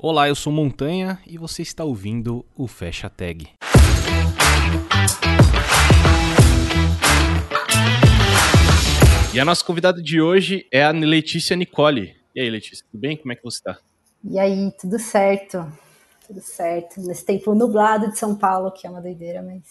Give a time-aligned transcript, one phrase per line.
[0.00, 3.48] Olá, eu sou Montanha e você está ouvindo o Fecha Tag.
[9.34, 12.14] E a nossa convidada de hoje é a Letícia Nicole.
[12.32, 13.16] E aí, Letícia, tudo bem?
[13.16, 13.76] Como é que você está?
[14.22, 15.66] E aí, tudo certo?
[16.28, 17.00] Tudo certo.
[17.00, 19.64] Nesse tempo nublado de São Paulo, que é uma doideira, mas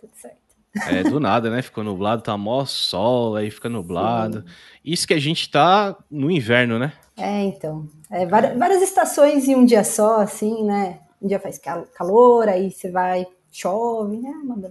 [0.00, 0.43] tudo certo.
[0.88, 1.62] É, do nada, né?
[1.62, 4.40] Ficou nublado, tá mó sol, aí fica nublado.
[4.40, 4.46] Sim.
[4.84, 6.92] Isso que a gente tá no inverno, né?
[7.16, 7.88] É, então.
[8.10, 10.98] É, várias, várias, estações em um dia só, assim, né?
[11.22, 11.58] Um dia faz
[11.94, 14.32] calor, aí você vai, chove, né?
[14.44, 14.68] Manda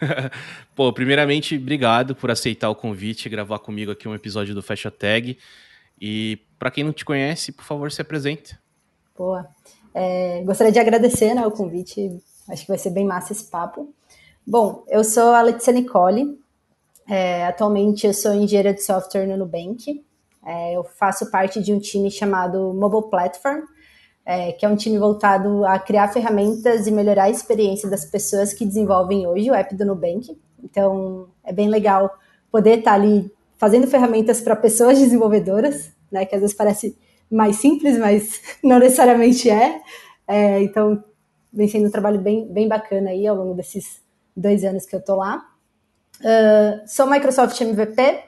[0.74, 4.90] Pô, primeiramente, obrigado por aceitar o convite e gravar comigo aqui um episódio do Fecha
[4.90, 5.36] Tag.
[6.00, 8.56] E para quem não te conhece, por favor, se apresente.
[9.16, 9.46] Boa.
[9.92, 12.18] É, gostaria de agradecer né, o convite.
[12.48, 13.92] Acho que vai ser bem massa esse papo.
[14.50, 16.36] Bom, eu sou a Letícia Nicole.
[17.08, 20.04] É, atualmente eu sou engenheira de software no Nubank.
[20.44, 23.60] É, eu faço parte de um time chamado Mobile Platform,
[24.26, 28.52] é, que é um time voltado a criar ferramentas e melhorar a experiência das pessoas
[28.52, 30.36] que desenvolvem hoje o app do Nubank.
[30.64, 32.10] Então, é bem legal
[32.50, 36.98] poder estar ali fazendo ferramentas para pessoas desenvolvedoras, né, que às vezes parece
[37.30, 39.80] mais simples, mas não necessariamente é.
[40.26, 41.04] é então,
[41.52, 43.99] vem sendo um trabalho bem, bem bacana aí ao longo desses
[44.36, 45.44] dois anos que eu tô lá.
[46.20, 48.22] Uh, sou Microsoft MVP,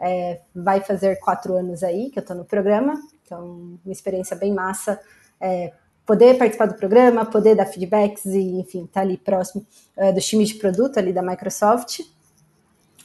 [0.00, 4.52] é, vai fazer quatro anos aí que eu tô no programa, então uma experiência bem
[4.52, 4.98] massa.
[5.40, 5.72] É,
[6.06, 9.64] poder participar do programa, poder dar feedbacks e, enfim, estar tá ali próximo
[9.96, 12.00] uh, dos times de produto ali da Microsoft.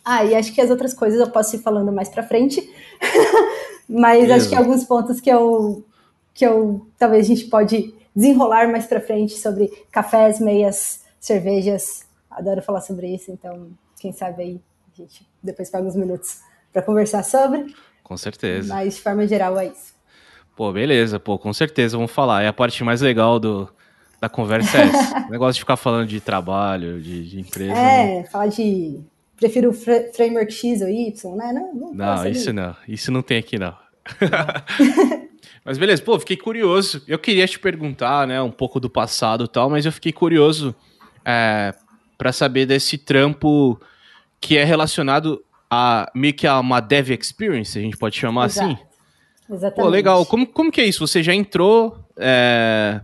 [0.04, 2.68] Ah, e acho que as outras coisas eu posso ir falando mais para frente,
[3.88, 5.84] mas acho que alguns pontos que eu,
[6.34, 12.05] que eu talvez a gente pode desenrolar mais para frente sobre cafés, meias, cervejas
[12.36, 13.70] adoro falar sobre isso, então
[14.00, 14.62] quem sabe aí
[14.94, 16.40] a gente depois pega uns minutos
[16.72, 17.74] para conversar sobre.
[18.04, 18.74] Com certeza.
[18.74, 19.96] Mas de forma geral é isso.
[20.56, 22.44] Pô, beleza, pô, com certeza vamos falar.
[22.44, 23.70] É a parte mais legal do,
[24.22, 25.26] da conversa é essa.
[25.28, 27.74] o negócio de ficar falando de trabalho, de, de empresa.
[27.74, 28.24] É, né?
[28.26, 29.00] falar de.
[29.36, 31.52] Prefiro framework X ou Y, né?
[31.52, 32.74] Não, não, não isso não.
[32.88, 33.76] Isso não tem aqui, não.
[35.66, 37.04] mas beleza, pô, fiquei curioso.
[37.06, 40.74] Eu queria te perguntar, né, um pouco do passado e tal, mas eu fiquei curioso
[41.26, 41.74] é,
[42.18, 43.80] para saber desse trampo
[44.40, 48.72] que é relacionado a meio que a uma dev experience, a gente pode chamar Exato.
[48.72, 48.78] assim.
[49.50, 49.86] Exatamente.
[49.86, 50.26] Pô, legal.
[50.26, 51.06] Como, como que é isso?
[51.06, 53.02] Você já entrou é,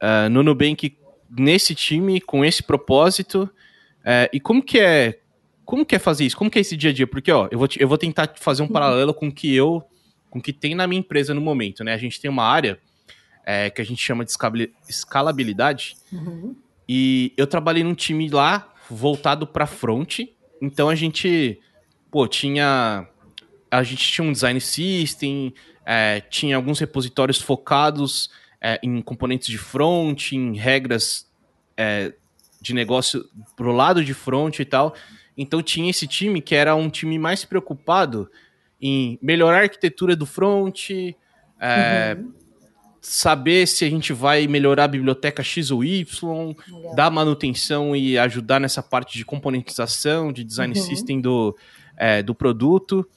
[0.00, 0.96] é, no Nubank
[1.30, 3.48] nesse time, com esse propósito,
[4.04, 5.20] é, e como que é
[5.70, 6.36] como que é fazer isso?
[6.36, 7.06] Como que é esse dia a dia?
[7.06, 8.72] Porque, ó, eu vou, eu vou tentar fazer um uhum.
[8.72, 9.80] paralelo com o que eu,
[10.28, 11.94] com o que tem na minha empresa no momento, né?
[11.94, 12.76] A gente tem uma área
[13.46, 14.32] é, que a gente chama de
[14.88, 16.56] escalabilidade, uhum.
[16.92, 20.22] E eu trabalhei num time lá voltado para front.
[20.60, 21.60] Então a gente,
[22.10, 23.06] pô, tinha
[23.70, 25.54] a gente tinha um design system,
[25.86, 28.28] é, tinha alguns repositórios focados
[28.60, 31.30] é, em componentes de front, em regras
[31.76, 32.12] é,
[32.60, 33.24] de negócio
[33.54, 34.92] pro lado de front e tal.
[35.38, 38.28] Então tinha esse time que era um time mais preocupado
[38.82, 42.39] em melhorar a arquitetura do front, é, uhum
[43.00, 46.94] saber se a gente vai melhorar a biblioteca X ou Y, Legal.
[46.94, 50.84] dar manutenção e ajudar nessa parte de componentização, de design uhum.
[50.84, 51.56] system do,
[51.96, 53.08] é, do produto.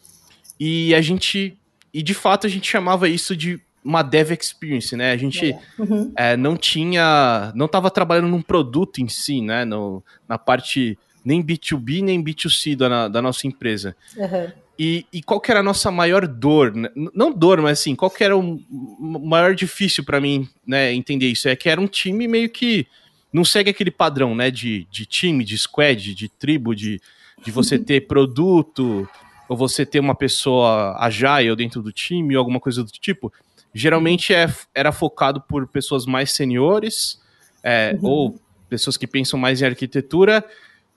[0.60, 1.58] E a gente.
[1.94, 5.12] E de fato a gente chamava isso de uma dev experience, né?
[5.12, 6.12] A gente uhum.
[6.16, 7.52] é, não tinha.
[7.54, 9.66] não estava trabalhando num produto em si, né?
[9.66, 13.96] No, na parte nem B2B nem B2C da, da nossa empresa.
[14.16, 14.52] Uhum.
[14.78, 16.74] E, e qual que era a nossa maior dor?
[16.74, 16.90] Né?
[17.14, 18.60] Não dor, mas assim, qual que era o
[19.00, 21.48] maior difícil para mim né, entender isso?
[21.48, 22.88] É que era um time meio que
[23.32, 27.00] não segue aquele padrão né, de, de time, de squad, de tribo, de,
[27.44, 29.08] de você ter produto,
[29.48, 33.32] ou você ter uma pessoa agile dentro do time, ou alguma coisa do tipo.
[33.74, 37.20] Geralmente é, era focado por pessoas mais seniores,
[37.64, 38.10] é, uhum.
[38.10, 38.40] ou
[38.70, 40.44] pessoas que pensam mais em arquitetura,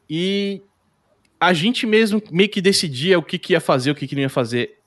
[0.09, 0.63] e
[1.41, 4.23] a gente mesmo meio que decidia o que, que ia fazer, o que, que não
[4.23, 4.79] ia fazer.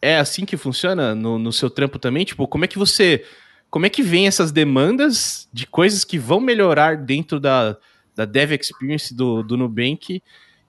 [0.00, 2.24] É assim que funciona no, no seu trampo também?
[2.24, 3.24] Tipo, como é que você.
[3.70, 7.76] Como é que vem essas demandas de coisas que vão melhorar dentro da,
[8.14, 10.22] da Dev Experience do, do Nubank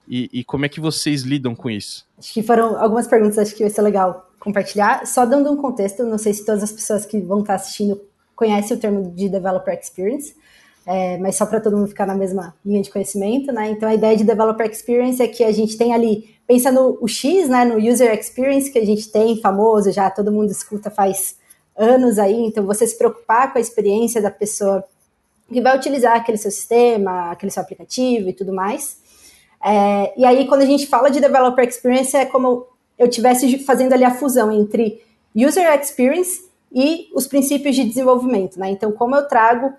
[0.08, 2.06] e, e como é que vocês lidam com isso?
[2.18, 5.06] Acho que foram algumas perguntas, acho que vai ser legal compartilhar.
[5.06, 8.00] Só dando um contexto, não sei se todas as pessoas que vão estar assistindo
[8.34, 10.34] conhecem o termo de Developer Experience
[10.86, 13.70] é, mas só para todo mundo ficar na mesma linha de conhecimento, né?
[13.70, 17.08] Então a ideia de Developer Experience é que a gente tem ali, pensa no o
[17.08, 17.64] X, né?
[17.64, 21.36] No User Experience que a gente tem, famoso, já todo mundo escuta faz
[21.76, 24.84] anos aí, então você se preocupar com a experiência da pessoa
[25.52, 28.98] que vai utilizar aquele seu sistema, aquele seu aplicativo e tudo mais.
[29.64, 32.66] É, e aí, quando a gente fala de Developer Experience, é como
[32.98, 35.02] eu estivesse fazendo ali a fusão entre
[35.34, 38.70] User Experience e os princípios de desenvolvimento, né?
[38.70, 39.72] Então, como eu trago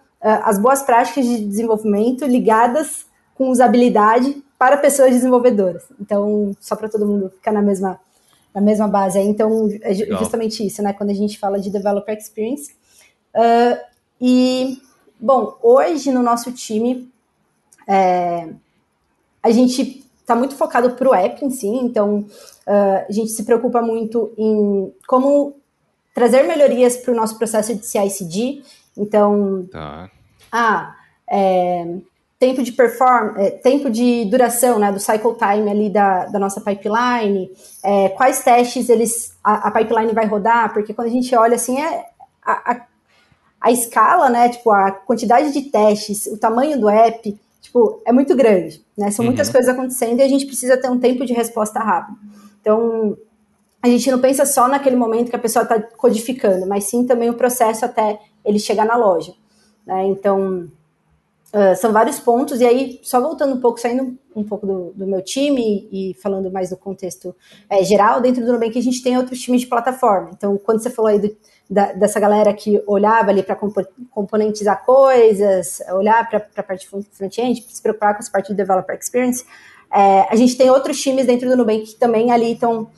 [0.43, 5.83] as boas práticas de desenvolvimento ligadas com usabilidade para pessoas desenvolvedoras.
[5.99, 7.99] Então, só para todo mundo ficar na mesma,
[8.53, 9.19] na mesma base.
[9.19, 10.19] Então, é Legal.
[10.19, 10.93] justamente isso, né?
[10.93, 12.71] Quando a gente fala de developer experience.
[13.35, 13.77] Uh,
[14.19, 14.81] e,
[15.19, 17.11] bom, hoje no nosso time,
[17.87, 18.49] é,
[19.43, 22.25] a gente está muito focado para o app em si, então
[22.67, 25.55] uh, a gente se preocupa muito em como
[26.13, 28.61] trazer melhorias para o nosso processo de CI/CD.
[28.97, 30.09] Então, tá.
[30.51, 30.95] Ah,
[31.29, 31.85] é,
[32.39, 36.61] tempo de perform, é, tempo de duração, né, do cycle time ali da, da nossa
[36.61, 37.49] pipeline,
[37.83, 41.81] é, quais testes eles a, a, pipeline vai rodar, porque quando a gente olha assim
[41.81, 42.05] é
[42.43, 42.85] a, a,
[43.61, 48.35] a, escala, né, tipo a quantidade de testes, o tamanho do app, tipo é muito
[48.35, 49.31] grande, né, são uhum.
[49.31, 52.17] muitas coisas acontecendo e a gente precisa ter um tempo de resposta rápido.
[52.61, 53.17] Então
[53.81, 57.29] a gente não pensa só naquele momento que a pessoa está codificando, mas sim também
[57.29, 59.33] o processo até ele chegar na loja,
[59.87, 60.69] né, então
[61.47, 65.07] Uh, são vários pontos, e aí, só voltando um pouco, saindo um pouco do, do
[65.07, 67.33] meu time e falando mais do contexto
[67.69, 70.31] é, geral, dentro do Nubank a gente tem outros times de plataforma.
[70.33, 71.35] Então, quando você falou aí do,
[71.69, 73.81] da, dessa galera que olhava ali para compo
[74.11, 79.45] componentizar coisas, olhar para a parte front-end, se preocupar com essa parte de developer experience,
[79.91, 82.89] é, a gente tem outros times dentro do Nubank que também ali estão,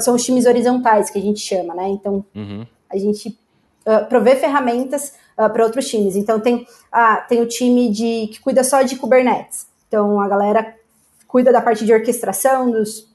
[0.00, 1.88] são os times horizontais, que a gente chama, né?
[1.88, 2.66] Então, uhum.
[2.90, 3.30] a gente
[3.86, 6.16] uh, provê ferramentas uh, ah, para outros times.
[6.16, 9.66] Então tem, ah, tem o time de que cuida só de Kubernetes.
[9.88, 10.74] Então a galera
[11.26, 13.08] cuida da parte de orquestração dos,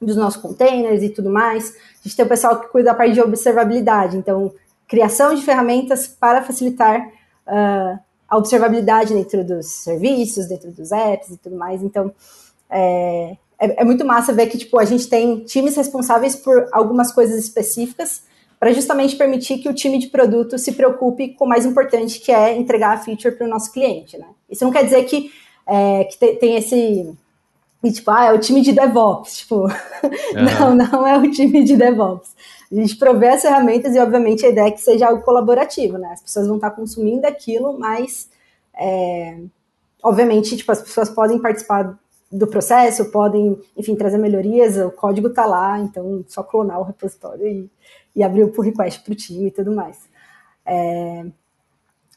[0.00, 1.70] dos nossos containers e tudo mais.
[1.70, 4.16] A gente tem o pessoal que cuida da parte de observabilidade.
[4.16, 4.52] Então
[4.86, 7.00] criação de ferramentas para facilitar
[7.46, 7.98] uh,
[8.28, 11.82] a observabilidade dentro dos serviços, dentro dos apps e tudo mais.
[11.82, 12.12] Então
[12.68, 17.12] é, é, é muito massa ver que tipo a gente tem times responsáveis por algumas
[17.12, 18.22] coisas específicas
[18.64, 22.32] para justamente permitir que o time de produto se preocupe com o mais importante, que
[22.32, 24.16] é entregar a feature para o nosso cliente.
[24.16, 24.24] Né?
[24.48, 25.30] Isso não quer dizer que,
[25.66, 27.14] é, que tem esse.
[27.92, 29.36] Tipo, ah, é o time de DevOps.
[29.36, 29.68] Tipo, uhum.
[30.74, 32.34] não, não é o time de DevOps.
[32.72, 36.12] A gente provê as ferramentas e, obviamente, a ideia é que seja algo colaborativo, né?
[36.14, 38.30] As pessoas vão estar consumindo aquilo, mas,
[38.74, 39.40] é,
[40.02, 41.98] obviamente, tipo, as pessoas podem participar
[42.32, 47.46] do processo, podem, enfim, trazer melhorias, o código está lá, então só clonar o repositório
[47.46, 47.70] e,
[48.14, 49.98] e abrir o pull request para o time e tudo mais.
[50.64, 51.26] É,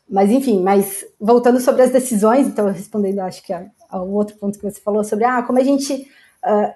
[0.09, 3.53] mas enfim, mas voltando sobre as decisões, então respondendo acho que
[3.89, 6.09] ao outro ponto que você falou sobre ah, como a gente
[6.45, 6.73] uh,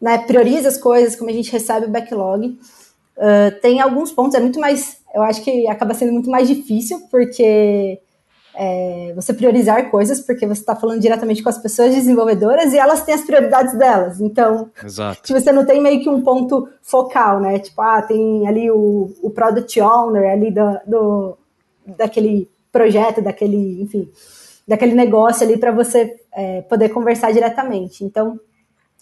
[0.00, 4.40] né, prioriza as coisas, como a gente recebe o backlog, uh, tem alguns pontos, é
[4.40, 8.01] muito mais, eu acho que acaba sendo muito mais difícil, porque
[8.54, 13.02] é, você priorizar coisas, porque você está falando diretamente com as pessoas desenvolvedoras e elas
[13.02, 14.20] têm as prioridades delas.
[14.20, 15.22] Então, Exato.
[15.22, 17.58] Tipo, você não tem meio que um ponto focal, né?
[17.58, 21.38] Tipo, ah, tem ali o, o product owner ali do, do
[21.96, 24.10] daquele projeto, daquele, enfim,
[24.66, 28.04] daquele negócio ali para você é, poder conversar diretamente.
[28.04, 28.38] Então,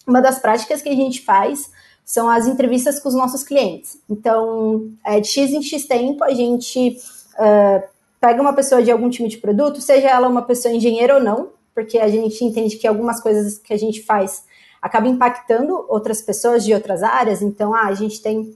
[0.07, 1.69] uma das práticas que a gente faz
[2.03, 3.97] são as entrevistas com os nossos clientes.
[4.09, 6.97] Então, é, de X em X tempo, a gente
[7.35, 7.90] uh,
[8.21, 11.49] pega uma pessoa de algum time de produto, seja ela uma pessoa engenheira ou não,
[11.73, 14.45] porque a gente entende que algumas coisas que a gente faz
[14.79, 17.41] acaba impactando outras pessoas de outras áreas.
[17.41, 18.55] Então, ah, a gente tem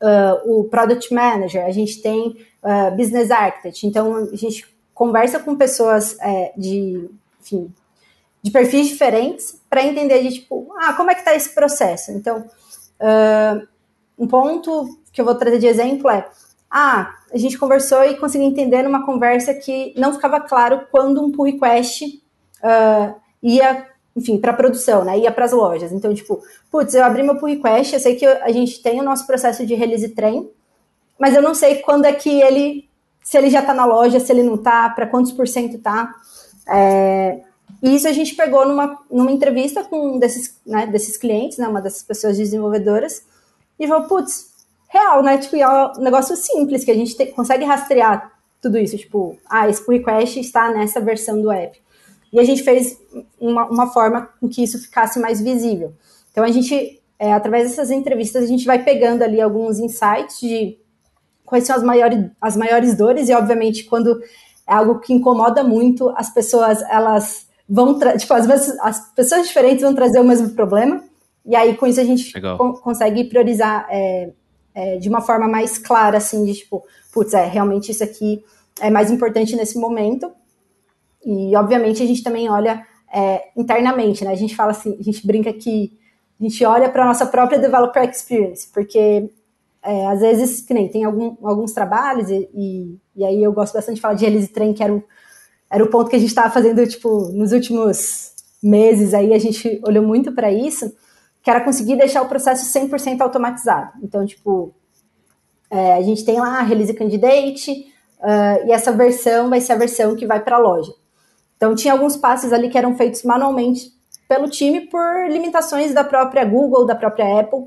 [0.00, 3.86] uh, o product manager, a gente tem uh, business architect.
[3.86, 7.08] Então, a gente conversa com pessoas é, de,
[7.40, 7.72] enfim,
[8.42, 12.10] de perfis diferentes para entender de tipo, ah, como é que está esse processo?
[12.10, 13.66] Então, uh,
[14.18, 16.28] um ponto que eu vou trazer de exemplo é
[16.70, 21.32] ah, a gente conversou e conseguiu entender numa conversa que não ficava claro quando um
[21.32, 22.22] pull request
[22.62, 25.18] uh, ia, enfim, para produção, né?
[25.18, 25.90] Ia para as lojas.
[25.90, 29.02] Então, tipo, putz, eu abri meu pull request, eu sei que a gente tem o
[29.02, 30.48] nosso processo de release train,
[31.18, 32.88] mas eu não sei quando é que ele,
[33.22, 36.14] se ele já está na loja, se ele não está, para quantos por cento está.
[36.68, 37.40] É,
[37.82, 41.66] e isso a gente pegou numa, numa entrevista com um desses, né, desses clientes, né,
[41.66, 43.24] uma dessas pessoas desenvolvedoras,
[43.78, 44.49] e falou, putz,
[44.90, 45.38] real, né?
[45.38, 48.98] Tipo, é um negócio simples que a gente te, consegue rastrear tudo isso.
[48.98, 51.80] Tipo, ah, esse pull request está nessa versão do app.
[52.32, 53.00] E a gente fez
[53.40, 55.92] uma, uma forma com que isso ficasse mais visível.
[56.30, 60.76] Então, a gente, é, através dessas entrevistas, a gente vai pegando ali alguns insights de
[61.44, 64.20] quais são as maiores, as maiores dores e, obviamente, quando
[64.66, 69.94] é algo que incomoda muito, as pessoas, elas vão, tipo, vezes as pessoas diferentes vão
[69.94, 71.02] trazer o mesmo problema,
[71.44, 74.30] e aí com isso a gente co consegue priorizar é,
[74.74, 78.44] é, de uma forma mais clara, assim, de tipo, putz, é, realmente isso aqui
[78.80, 80.30] é mais importante nesse momento.
[81.24, 84.30] E, obviamente, a gente também olha é, internamente, né?
[84.30, 85.98] A gente fala assim, a gente brinca que
[86.40, 89.30] a gente olha para a nossa própria developer experience, porque
[89.82, 93.74] é, às vezes, que nem tem algum, alguns trabalhos, e, e, e, aí eu gosto
[93.74, 95.02] bastante de falar de release train, que era,
[95.70, 99.80] era o ponto que a gente estava fazendo, tipo, nos últimos meses, aí a gente
[99.86, 100.92] olhou muito para isso,
[101.42, 103.92] que era conseguir deixar o processo 100% automatizado.
[104.02, 104.74] Então, tipo,
[105.70, 109.76] é, a gente tem lá a release candidate, uh, e essa versão vai ser a
[109.76, 110.92] versão que vai para a loja.
[111.56, 113.92] Então, tinha alguns passos ali que eram feitos manualmente
[114.28, 117.66] pelo time por limitações da própria Google, da própria Apple,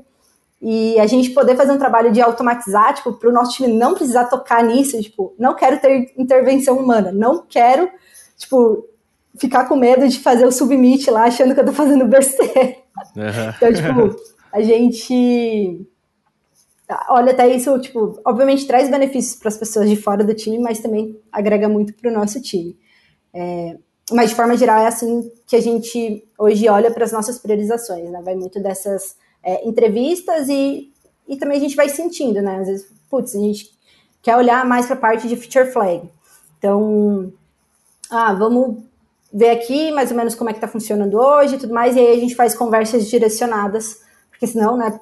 [0.60, 3.94] e a gente poder fazer um trabalho de automatizar, tipo, para o nosso time não
[3.94, 7.90] precisar tocar nisso, tipo, não quero ter intervenção humana, não quero,
[8.36, 8.88] tipo,
[9.36, 12.83] ficar com medo de fazer o submit lá achando que eu tô fazendo besteira.
[13.56, 14.16] Então, tipo,
[14.52, 15.86] a gente
[17.08, 20.80] olha até isso, tipo, obviamente traz benefícios para as pessoas de fora do time, mas
[20.80, 22.78] também agrega muito para o nosso time.
[23.32, 23.76] É,
[24.12, 28.10] mas de forma geral é assim que a gente hoje olha para as nossas priorizações,
[28.10, 28.20] né?
[28.22, 30.92] Vai muito dessas é, entrevistas e,
[31.26, 32.60] e também a gente vai sentindo, né?
[32.60, 33.70] Às vezes, putz, a gente
[34.22, 36.08] quer olhar mais para a parte de feature flag.
[36.58, 37.32] Então,
[38.10, 38.84] ah, vamos
[39.34, 41.98] ver aqui mais ou menos como é que está funcionando hoje e tudo mais, e
[41.98, 44.00] aí a gente faz conversas direcionadas,
[44.30, 45.00] porque senão, né,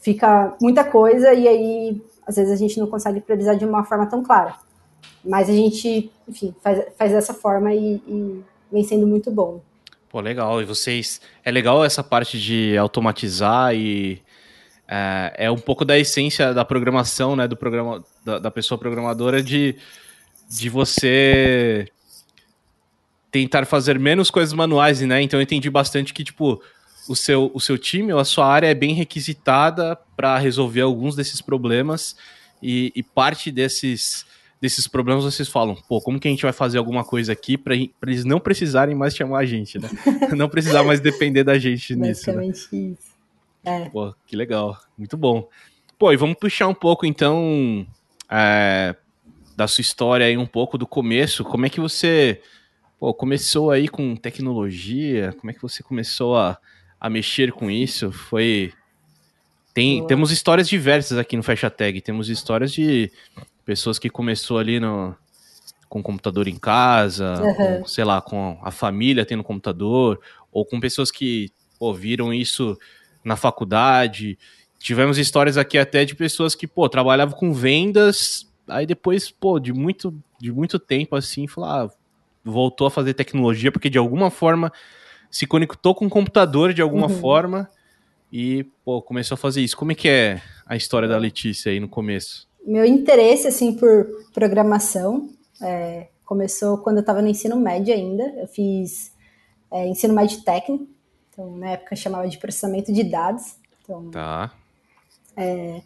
[0.00, 4.06] fica muita coisa e aí às vezes a gente não consegue priorizar de uma forma
[4.06, 4.56] tão clara.
[5.24, 9.60] Mas a gente, enfim, faz, faz dessa forma e, e vem sendo muito bom.
[10.08, 10.60] Pô, legal.
[10.60, 11.20] E vocês.
[11.44, 14.20] É legal essa parte de automatizar e.
[14.88, 17.46] É, é um pouco da essência da programação, né?
[17.46, 19.76] Do programa, da, da pessoa programadora de,
[20.48, 21.88] de você
[23.36, 25.20] tentar fazer menos coisas manuais, né?
[25.20, 26.62] Então eu entendi bastante que, tipo,
[27.06, 31.14] o seu, o seu time ou a sua área é bem requisitada para resolver alguns
[31.14, 32.16] desses problemas
[32.62, 34.24] e, e parte desses
[34.58, 37.74] desses problemas, vocês falam, pô, como que a gente vai fazer alguma coisa aqui para
[37.76, 39.86] eles não precisarem mais chamar a gente, né?
[40.34, 42.30] não precisar mais depender da gente nisso.
[42.30, 42.36] Né?
[42.36, 42.94] Basicamente né?
[42.94, 43.16] isso.
[43.62, 43.88] É.
[43.90, 45.46] Pô, que legal, muito bom.
[45.98, 47.86] Pô, e vamos puxar um pouco então
[48.30, 48.96] é,
[49.54, 51.44] da sua história aí, um pouco do começo.
[51.44, 52.40] Como é que você
[52.98, 55.34] pô, começou aí com tecnologia?
[55.38, 56.58] Como é que você começou a,
[57.00, 58.10] a mexer com isso?
[58.12, 58.72] Foi.
[59.74, 62.00] Tem, temos histórias diversas aqui no Fecha Tag.
[62.00, 63.10] Temos histórias de
[63.64, 65.14] pessoas que começou ali no,
[65.88, 67.54] com computador em casa, uhum.
[67.54, 72.76] com, sei lá, com a família tendo computador, ou com pessoas que pô, viram isso
[73.24, 74.38] na faculdade.
[74.78, 79.72] Tivemos histórias aqui até de pessoas que, pô, trabalhavam com vendas, aí depois, pô, de
[79.72, 81.90] muito, de muito tempo assim, falar, ah,
[82.50, 84.72] voltou a fazer tecnologia, porque de alguma forma
[85.30, 87.18] se conectou com o computador de alguma uhum.
[87.20, 87.68] forma
[88.32, 89.76] e, pô, começou a fazer isso.
[89.76, 92.46] Como é que é a história da Letícia aí no começo?
[92.66, 95.30] meu interesse assim por programação
[95.62, 98.24] é, começou quando eu estava no ensino médio ainda.
[98.36, 99.12] Eu fiz
[99.70, 100.86] é, ensino médio técnico,
[101.32, 103.54] então na época chamava de processamento de dados.
[103.82, 104.52] Então, tá.
[105.36, 105.80] É,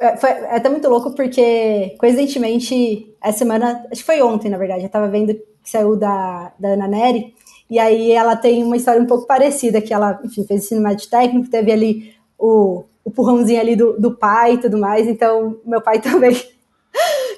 [0.00, 4.56] é, foi é até muito louco porque, coincidentemente, essa semana, acho que foi ontem, na
[4.56, 7.34] verdade, eu estava vendo que saiu da, da Ana Neri,
[7.70, 11.08] e aí ela tem uma história um pouco parecida, que ela, enfim, fez ensino médio
[11.08, 15.06] técnico, teve ali o o purrãozinho ali do, do pai e tudo mais.
[15.06, 16.38] Então, meu pai também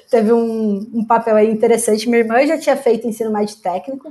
[0.09, 2.07] teve um, um, papel aí interessante.
[2.09, 4.09] Minha irmã já tinha feito ensino médio técnico.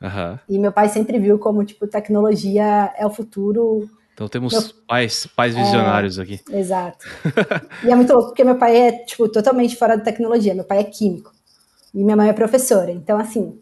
[0.00, 0.38] Uhum.
[0.48, 3.88] E meu pai sempre viu como, tipo, tecnologia é o futuro.
[4.14, 4.62] Então temos meu...
[4.86, 6.40] pais, pais visionários é, aqui.
[6.50, 7.06] Exato.
[7.84, 10.54] e é muito louco, porque meu pai é, tipo, totalmente fora da tecnologia.
[10.54, 11.32] Meu pai é químico.
[11.94, 12.90] E minha mãe é professora.
[12.90, 13.58] Então, assim,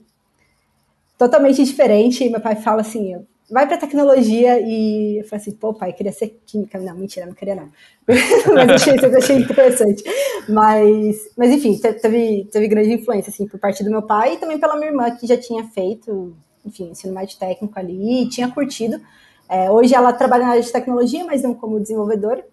[1.16, 2.24] totalmente diferente.
[2.24, 6.12] E meu pai fala assim, vai para tecnologia e eu falei assim, pô, pai, queria
[6.12, 6.78] ser química.
[6.78, 7.70] Não, mentira, não queria não.
[8.54, 10.04] mas achei, achei interessante.
[10.48, 14.58] Mas, mas enfim, teve, teve grande influência, assim, por parte do meu pai e também
[14.58, 19.00] pela minha irmã, que já tinha feito, enfim, ensino médio técnico ali e tinha curtido.
[19.48, 22.44] É, hoje ela trabalha na área de tecnologia, mas não como desenvolvedora,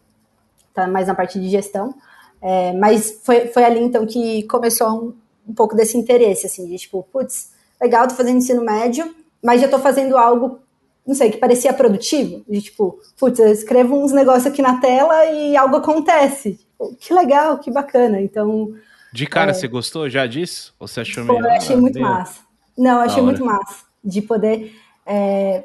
[0.74, 1.94] tá mais na parte de gestão.
[2.42, 5.14] É, mas foi, foi ali, então, que começou um,
[5.48, 9.68] um pouco desse interesse, assim, de tipo, putz, legal, tô fazendo ensino médio, mas já
[9.68, 10.60] tô fazendo algo
[11.06, 15.26] não sei, que parecia produtivo, de tipo, putz, eu escrevo uns negócios aqui na tela
[15.26, 16.54] e algo acontece.
[16.54, 18.20] Tipo, que legal, que bacana.
[18.20, 18.74] Então.
[19.14, 19.54] De cara, é...
[19.54, 20.74] você gostou já disso?
[20.80, 21.40] Ou você achou meio.
[21.40, 22.08] Eu achei muito meio...
[22.08, 22.42] massa.
[22.76, 23.86] Não, eu achei muito massa.
[24.04, 24.74] De poder.
[25.06, 25.64] É...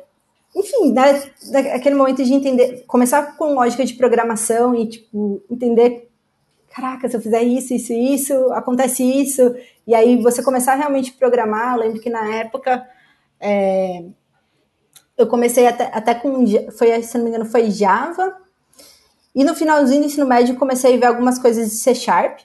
[0.55, 1.23] Enfim, né,
[1.73, 6.10] aquele momento de entender, começar com lógica de programação e, tipo, entender
[6.71, 9.55] caraca, se eu fizer isso, isso, isso, acontece isso,
[9.87, 11.75] e aí você começar a realmente programar.
[11.75, 12.87] Eu lembro que na época
[13.41, 14.05] é,
[15.19, 16.45] eu comecei até, até com,
[16.77, 18.37] foi, se não me engano, foi Java.
[19.35, 22.41] E no finalzinho do ensino médio comecei a ver algumas coisas de C Sharp,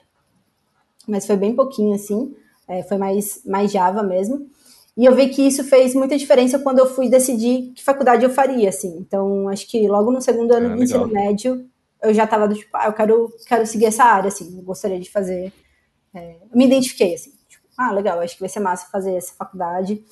[1.06, 2.34] mas foi bem pouquinho assim,
[2.68, 4.46] é, foi mais, mais Java mesmo.
[4.96, 8.30] E eu vi que isso fez muita diferença quando eu fui decidir que faculdade eu
[8.30, 8.96] faria, assim.
[8.98, 11.68] Então, acho que logo no segundo ano ah, do ensino médio,
[12.06, 15.10] eu já tava do tipo, ah, eu quero, quero seguir essa área, assim, gostaria de
[15.10, 15.52] fazer.
[16.14, 20.02] É, me identifiquei, assim, tipo, ah, legal, acho que vai ser massa fazer essa faculdade.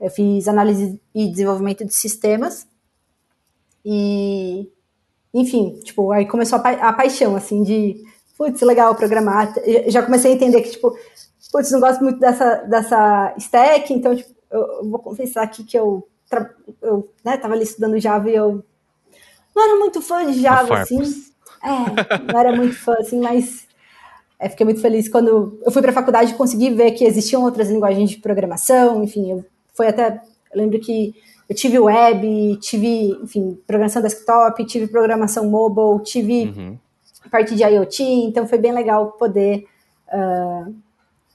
[0.00, 2.66] Eu fiz análise e desenvolvimento de sistemas.
[3.84, 4.70] E,
[5.34, 8.04] enfim, tipo, aí começou a, pa a paixão, assim, de,
[8.36, 9.52] putz, legal programar.
[9.88, 10.96] Já comecei a entender que, tipo,
[11.50, 15.78] putz, não gosto muito dessa, dessa stack, então, tipo, eu, eu vou confessar aqui que
[15.78, 16.06] eu,
[16.82, 18.64] eu né, tava ali estudando Java e eu
[19.58, 21.02] não era muito fã de Java, assim.
[21.62, 23.66] É, não era muito fã, assim, mas
[24.38, 27.42] é, fiquei muito feliz quando eu fui para a faculdade e consegui ver que existiam
[27.42, 30.20] outras linguagens de programação, enfim, eu, foi até,
[30.52, 31.14] eu lembro que
[31.48, 36.78] eu tive web, tive, enfim, programação desktop, tive programação mobile, tive uhum.
[37.30, 39.64] parte de IoT, então foi bem legal poder,
[40.12, 40.74] uh,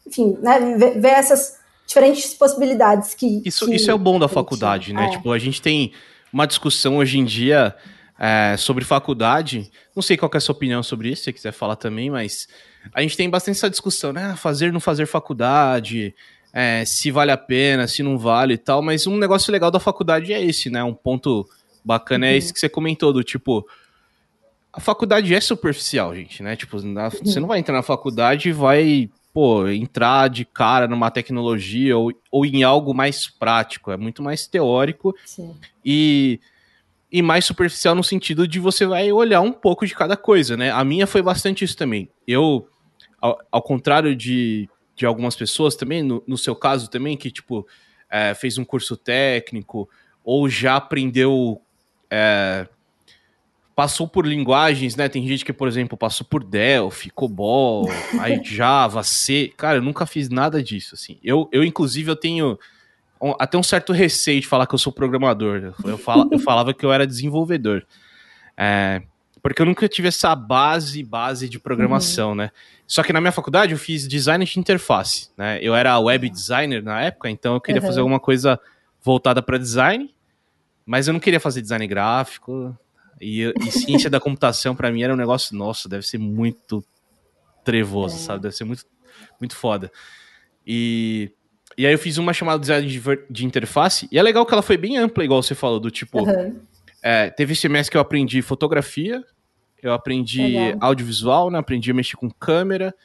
[0.08, 3.42] enfim, né, ver, ver, essas diferentes possibilidades que...
[3.44, 5.08] Isso, que isso é o bom da faculdade, né?
[5.08, 5.10] É.
[5.10, 5.92] Tipo, a gente tem
[6.32, 7.76] uma discussão hoje em dia
[8.20, 9.72] é, sobre faculdade.
[9.96, 12.48] Não sei qual é a sua opinião sobre isso, se você quiser falar também, mas
[12.94, 14.36] a gente tem bastante essa discussão, né?
[14.36, 16.14] Fazer, não fazer faculdade,
[16.52, 18.82] é, se vale a pena, se não vale e tal.
[18.82, 20.84] Mas um negócio legal da faculdade é esse, né?
[20.84, 21.48] Um ponto
[21.84, 22.36] bacana é uhum.
[22.36, 23.68] é esse que você comentou, do tipo.
[24.72, 26.56] A faculdade é superficial, gente, né?
[26.56, 27.12] Tipo, na, uhum.
[27.24, 32.12] você não vai entrar na faculdade e vai, pô, entrar de cara numa tecnologia ou,
[32.32, 33.92] ou em algo mais prático.
[33.92, 35.16] É muito mais teórico.
[35.26, 35.56] Sim.
[35.86, 36.40] E
[37.14, 40.72] e mais superficial no sentido de você vai olhar um pouco de cada coisa, né?
[40.72, 42.10] A minha foi bastante isso também.
[42.28, 42.68] Eu,
[43.22, 47.68] ao, ao contrário de, de algumas pessoas também, no, no seu caso também, que, tipo,
[48.10, 49.88] é, fez um curso técnico
[50.24, 51.62] ou já aprendeu.
[52.10, 52.68] É,
[53.76, 55.08] passou por linguagens, né?
[55.08, 57.90] Tem gente que, por exemplo, passou por Delphi, COBOL,
[58.20, 59.54] aí Java, C.
[59.56, 61.20] Cara, eu nunca fiz nada disso, assim.
[61.24, 62.58] Eu, eu inclusive, eu tenho
[63.40, 65.74] até um certo receio de falar que eu sou programador.
[65.84, 66.00] Eu,
[66.32, 67.86] eu falava que eu era desenvolvedor.
[68.58, 69.02] É,
[69.42, 72.36] porque eu nunca tive essa base, base de programação, uhum.
[72.36, 72.52] né?
[72.88, 75.60] Só que na minha faculdade eu fiz design de interface, né?
[75.62, 77.88] Eu era web designer na época, então eu queria uhum.
[77.88, 78.60] fazer alguma coisa
[79.02, 80.14] voltada para design,
[80.86, 82.78] mas eu não queria fazer design gráfico.
[83.22, 86.84] E, e ciência da computação para mim era um negócio, nossa, deve ser muito
[87.64, 88.20] trevoso, é.
[88.20, 88.44] sabe?
[88.44, 88.86] Deve ser muito,
[89.40, 89.92] muito foda.
[90.66, 91.32] E
[91.78, 94.54] e aí eu fiz uma chamada de design de, de, interface, e é legal que
[94.54, 96.20] ela foi bem ampla, igual você falou, do tipo.
[96.22, 96.60] Uhum.
[97.02, 99.24] É, teve semestre que eu aprendi fotografia,
[99.82, 100.78] eu aprendi legal.
[100.82, 101.60] audiovisual, né?
[101.60, 102.96] Aprendi a mexer com câmera.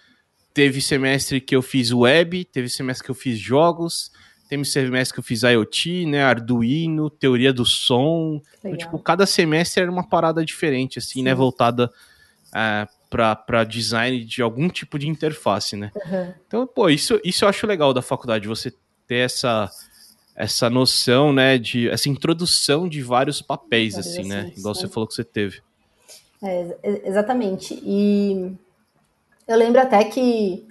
[0.55, 4.13] Teve semestre que eu fiz web, teve semestre que eu fiz jogos,
[4.49, 6.23] teve semestre que eu fiz IoT, né?
[6.23, 8.41] Arduino, teoria do som.
[8.59, 11.35] Então, tipo, cada semestre era uma parada diferente, assim, né, Sim.
[11.35, 11.35] né?
[11.35, 11.91] Voltada
[12.55, 15.91] é, para design de algum tipo de interface, né?
[15.95, 16.35] Uhum.
[16.47, 18.73] Então, pô, isso, isso eu acho legal da faculdade, você
[19.07, 19.71] ter essa
[20.37, 24.53] essa noção, né, de essa introdução de vários papéis, vários assim, né?
[24.57, 25.61] Igual você falou que você teve.
[26.41, 27.75] É, exatamente.
[27.83, 28.53] E
[29.49, 30.65] eu lembro até que,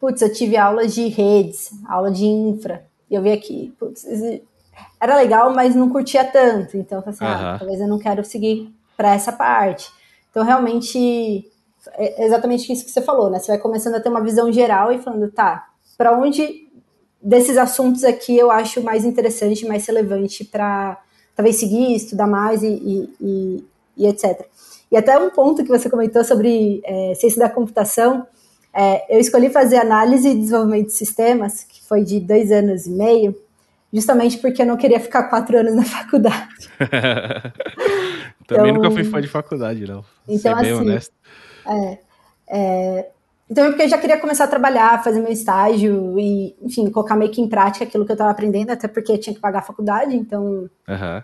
[0.00, 4.06] putz, eu tive aulas de redes, aula de infra, e eu vi aqui, putz,
[4.98, 6.78] era legal, mas não curtia tanto.
[6.78, 7.30] Então, assim, uhum.
[7.30, 9.90] ah, talvez eu não quero seguir para essa parte.
[10.30, 11.51] Então, realmente,
[11.94, 13.38] é exatamente isso que você falou, né?
[13.38, 16.68] Você vai começando a ter uma visão geral e falando, tá, para onde
[17.20, 21.00] desses assuntos aqui eu acho mais interessante, mais relevante para
[21.36, 23.64] talvez seguir, estudar mais e, e, e,
[23.96, 24.46] e, etc.
[24.90, 28.26] E até um ponto que você comentou sobre é, ciência da computação,
[28.74, 32.90] é, eu escolhi fazer análise e desenvolvimento de sistemas, que foi de dois anos e
[32.90, 33.36] meio,
[33.92, 36.68] justamente porque eu não queria ficar quatro anos na faculdade.
[38.46, 40.04] Também então, nunca fui fã de faculdade, não.
[40.28, 41.14] Então, Ser assim, honesto.
[41.66, 41.98] É,
[42.48, 43.10] é,
[43.50, 47.14] então, é porque eu já queria começar a trabalhar, fazer meu estágio e, enfim, colocar
[47.14, 49.58] meio que em prática aquilo que eu estava aprendendo, até porque eu tinha que pagar
[49.58, 51.22] a faculdade, então uhum.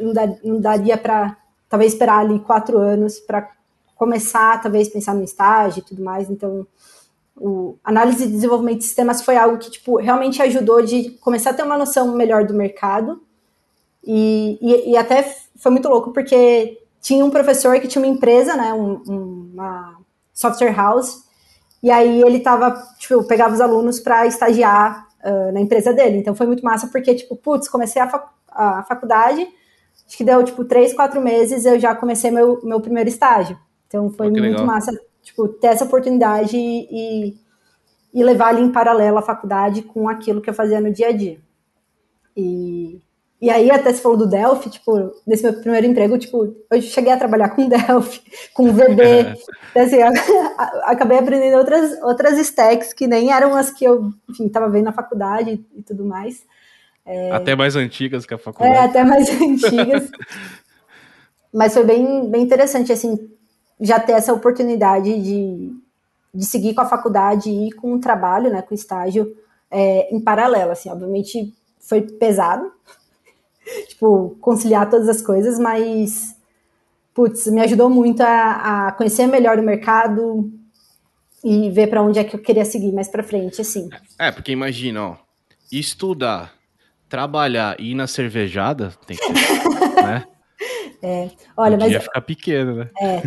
[0.00, 1.36] não, não, daria para,
[1.68, 3.50] talvez, esperar ali quatro anos para
[3.94, 6.30] começar, talvez, pensar no estágio e tudo mais.
[6.30, 6.66] Então,
[7.36, 11.54] o análise de desenvolvimento de sistemas foi algo que, tipo, realmente ajudou de começar a
[11.54, 13.20] ter uma noção melhor do mercado
[14.02, 15.22] e, e, e até
[15.56, 19.02] foi muito louco, porque tinha um professor que tinha uma empresa, né, um,
[19.54, 19.96] uma
[20.32, 21.24] software house,
[21.82, 26.18] e aí ele tava, tipo, pegava os alunos para estagiar uh, na empresa dele.
[26.18, 29.46] Então foi muito massa, porque, tipo, putz, comecei a, fac a faculdade,
[30.06, 33.58] acho que deu, tipo, três, quatro meses, eu já comecei meu, meu primeiro estágio.
[33.86, 34.66] Então foi muito legal.
[34.66, 37.36] massa, tipo, ter essa oportunidade e,
[38.12, 41.12] e levar ali em paralelo a faculdade com aquilo que eu fazia no dia a
[41.12, 41.38] dia.
[43.40, 47.10] E aí até se falou do Delphi, tipo, nesse meu primeiro emprego, tipo, eu cheguei
[47.10, 48.20] a trabalhar com Delphi,
[48.52, 49.34] com VB,
[49.70, 50.02] então, assim,
[50.84, 54.92] acabei aprendendo outras, outras stacks que nem eram as que eu, enfim, estava vendo na
[54.92, 56.44] faculdade e tudo mais.
[57.06, 57.30] É...
[57.32, 58.76] Até mais antigas que a faculdade.
[58.76, 60.10] É, até mais antigas.
[61.52, 63.30] Mas foi bem, bem interessante, assim,
[63.80, 65.72] já ter essa oportunidade de,
[66.34, 69.34] de seguir com a faculdade e com o trabalho, né, com o estágio
[69.70, 72.70] é, em paralelo, assim, obviamente foi pesado,
[73.88, 76.36] tipo, conciliar todas as coisas, mas,
[77.14, 80.52] putz, me ajudou muito a, a conhecer melhor o mercado
[81.44, 83.88] e ver para onde é que eu queria seguir mais para frente, assim.
[84.18, 85.16] É, porque imagina, ó,
[85.72, 86.52] estudar,
[87.08, 89.32] trabalhar e ir na cervejada, tem que,
[90.02, 90.24] né?
[91.02, 91.90] É, olha, mas.
[91.90, 92.90] Ia ficar pequeno, né?
[93.00, 93.22] É.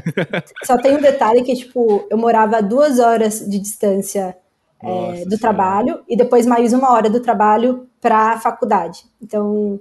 [0.63, 4.37] Só tem um detalhe que, tipo, eu morava a duas horas de distância
[4.83, 9.05] é, do trabalho e depois mais uma hora do trabalho para a faculdade.
[9.21, 9.79] Então,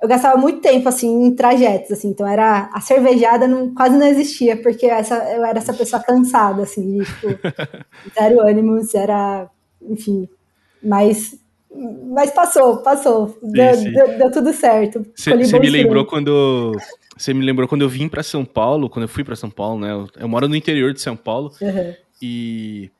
[0.00, 2.08] eu gastava muito tempo, assim, em trajetos, assim.
[2.08, 2.70] Então, era...
[2.72, 7.04] A cervejada não, quase não existia, porque essa, eu era essa pessoa cansada, assim, de,
[7.04, 7.26] tipo,
[8.18, 9.48] zero ânimos, era...
[9.82, 10.28] Enfim,
[10.82, 11.38] mas
[12.10, 13.38] mas passou, passou.
[13.42, 13.92] Deu, sim.
[13.92, 15.06] Deu, deu, tudo certo.
[15.14, 16.76] Você me lembrou quando.
[17.16, 19.80] Você me lembrou quando eu vim para São Paulo, quando eu fui para São Paulo,
[19.80, 19.92] né?
[19.92, 21.52] Eu, eu, moro no interior de São Paulo.
[21.60, 21.94] Uhum.
[22.22, 22.90] E.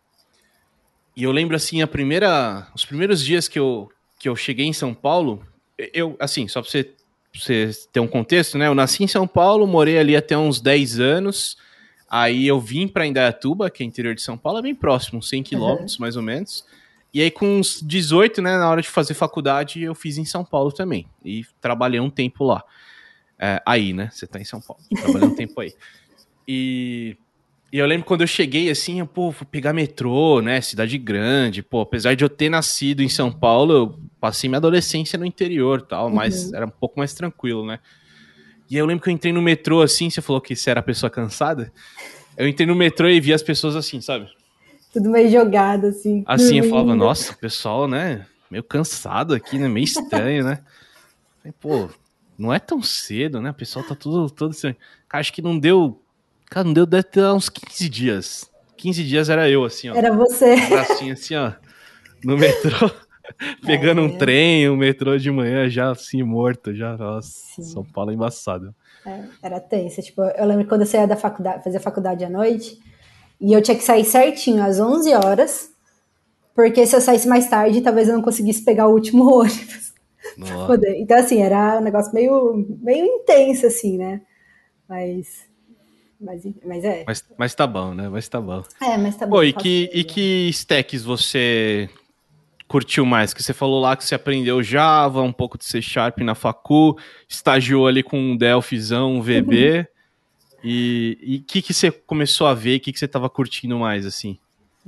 [1.17, 2.69] E eu lembro, assim, a primeira.
[2.75, 5.43] Os primeiros dias que eu, que eu cheguei em São Paulo,
[5.79, 6.93] eu, assim, só pra você,
[7.35, 8.67] você ter um contexto, né?
[8.67, 11.57] Eu nasci em São Paulo, morei ali até uns 10 anos.
[12.11, 15.43] Aí eu vim para Indaiatuba, que é interior de São Paulo, é bem próximo, 100
[15.43, 16.01] quilômetros uhum.
[16.01, 16.65] mais ou menos.
[17.13, 20.45] E aí, com uns 18, né, na hora de fazer faculdade, eu fiz em São
[20.45, 21.07] Paulo também.
[21.25, 22.63] E trabalhei um tempo lá.
[23.39, 24.11] É, aí, né?
[24.13, 24.83] Você tá em São Paulo.
[24.95, 25.73] Trabalhei um tempo aí.
[26.47, 27.17] E,
[27.73, 30.61] e, eu lembro quando eu cheguei assim, eu, pô, vou pegar metrô, né?
[30.61, 31.63] Cidade grande.
[31.63, 35.83] Pô, apesar de eu ter nascido em São Paulo, eu passei minha adolescência no interior
[35.83, 36.15] tal, uhum.
[36.15, 37.79] mas era um pouco mais tranquilo, né?
[38.71, 40.83] E aí eu lembro que eu entrei no metrô assim, você falou que você era
[40.83, 41.73] pessoa cansada.
[42.37, 44.29] Eu entrei no metrô e vi as pessoas assim, sabe?
[44.93, 46.25] tudo meio jogado, assim.
[46.27, 50.61] Assim, eu falava, nossa, o pessoal, né, meio cansado aqui, né, meio estranho, né.
[51.61, 51.89] Pô,
[52.37, 54.75] não é tão cedo, né, o pessoal tá tudo, todo assim.
[55.09, 56.03] Cara, acho que não deu,
[56.51, 58.51] cara, não deu, deve ter uns 15 dias.
[58.77, 59.95] 15 dias era eu, assim, ó.
[59.95, 60.53] Era você.
[60.53, 61.53] Assim, assim, ó,
[62.25, 62.91] no metrô.
[63.65, 64.05] pegando é.
[64.05, 67.63] um trem, um metrô de manhã já assim, morto, já, nossa, Sim.
[67.63, 68.75] São Paulo é embaçado.
[69.07, 72.79] É, era tenso, tipo, eu lembro quando eu saía da faculdade, fazia faculdade à noite,
[73.41, 75.71] e eu tinha que sair certinho às 11 horas,
[76.55, 79.89] porque se eu saísse mais tarde, talvez eu não conseguisse pegar o último ônibus.
[80.97, 84.21] Então, assim, era um negócio meio, meio intenso, assim, né?
[84.89, 85.48] Mas.
[86.21, 87.05] Mas, mas é.
[87.07, 88.09] Mas, mas tá bom, né?
[88.09, 88.65] Mas tá bom.
[88.83, 89.37] É, mas tá bom.
[89.37, 91.89] Pô, e que, e que stacks você
[92.67, 93.33] curtiu mais?
[93.33, 96.99] Que você falou lá que você aprendeu Java, um pouco de C Sharp na Facu,
[97.29, 99.87] estagiou ali com um Delphizão, um VB.
[100.63, 102.77] E o que, que você começou a ver?
[102.77, 104.39] O que, que você estava curtindo mais, assim?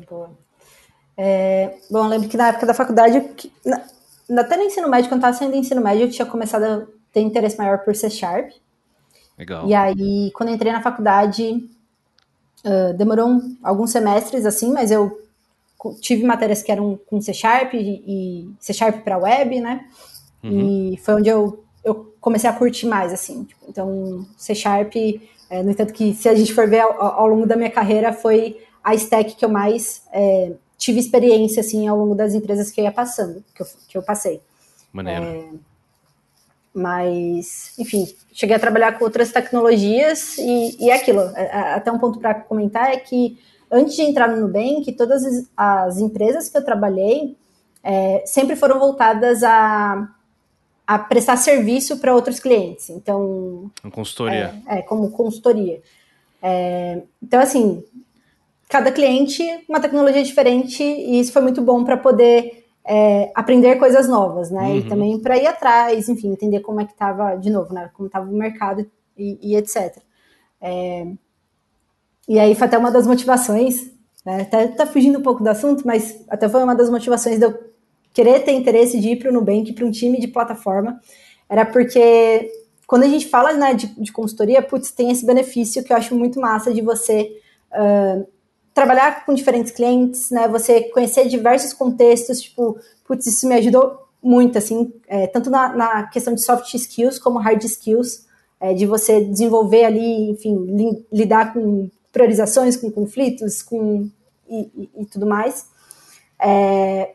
[0.08, 0.30] Boa.
[1.16, 5.08] É, bom, eu lembro que na época da faculdade, que, na, até no ensino médio,
[5.08, 8.10] quando estava saindo do ensino médio, eu tinha começado a ter interesse maior por C
[8.10, 8.50] Sharp.
[9.40, 9.66] Legal.
[9.66, 11.66] E aí, quando eu entrei na faculdade,
[12.64, 15.18] uh, demorou um, alguns semestres, assim, mas eu
[16.00, 19.86] tive matérias que eram com C Sharp e, e C Sharp para web, né?
[20.44, 20.92] Uhum.
[20.92, 23.44] E foi onde eu, eu comecei a curtir mais, assim.
[23.44, 24.94] Tipo, então, C Sharp
[25.50, 28.12] é, no entanto, que se a gente for ver ao, ao, longo da minha carreira,
[28.12, 32.80] foi a stack que eu mais é, tive experiência assim ao longo das empresas que
[32.80, 34.40] eu ia passando, que eu, que eu passei.
[34.92, 35.24] Maneiro.
[35.24, 35.44] É,
[36.74, 41.20] mas, enfim, cheguei a trabalhar com outras tecnologias e, e é aquilo.
[41.34, 43.38] É, é, até um ponto para comentar é que
[43.70, 47.36] antes de entrar no Nubank, todas as empresas que eu trabalhei
[47.82, 50.08] é, sempre foram voltadas a
[50.90, 52.90] a prestar serviço para outros clientes.
[52.90, 53.70] Então.
[53.80, 54.60] Uma consultoria.
[54.66, 55.80] É, é como consultoria.
[56.42, 57.84] É, então, assim,
[58.68, 64.08] cada cliente, uma tecnologia diferente, e isso foi muito bom para poder é, aprender coisas
[64.08, 64.62] novas, né?
[64.62, 64.76] Uhum.
[64.76, 67.90] E também para ir atrás, enfim, entender como é que estava, de novo, né?
[67.94, 69.98] Como estava o mercado e, e etc.
[70.60, 71.06] É,
[72.28, 73.90] e aí foi até uma das motivações,
[74.24, 74.42] né?
[74.42, 77.70] Até tá fugindo um pouco do assunto, mas até foi uma das motivações de eu
[78.12, 81.00] querer ter interesse de ir para o Nubank, para um time de plataforma,
[81.48, 82.50] era porque
[82.86, 86.14] quando a gente fala né, de, de, consultoria, putz, tem esse benefício que eu acho
[86.14, 87.40] muito massa de você
[87.72, 88.26] uh,
[88.74, 90.48] trabalhar com diferentes clientes, né?
[90.48, 96.02] Você conhecer diversos contextos, tipo, putz, isso me ajudou muito, assim, é, tanto na, na,
[96.08, 98.26] questão de soft skills como hard skills,
[98.60, 104.10] é, de você desenvolver ali, enfim, li, lidar com priorizações, com conflitos, com
[104.48, 105.66] e, e, e tudo mais.
[106.38, 107.14] É,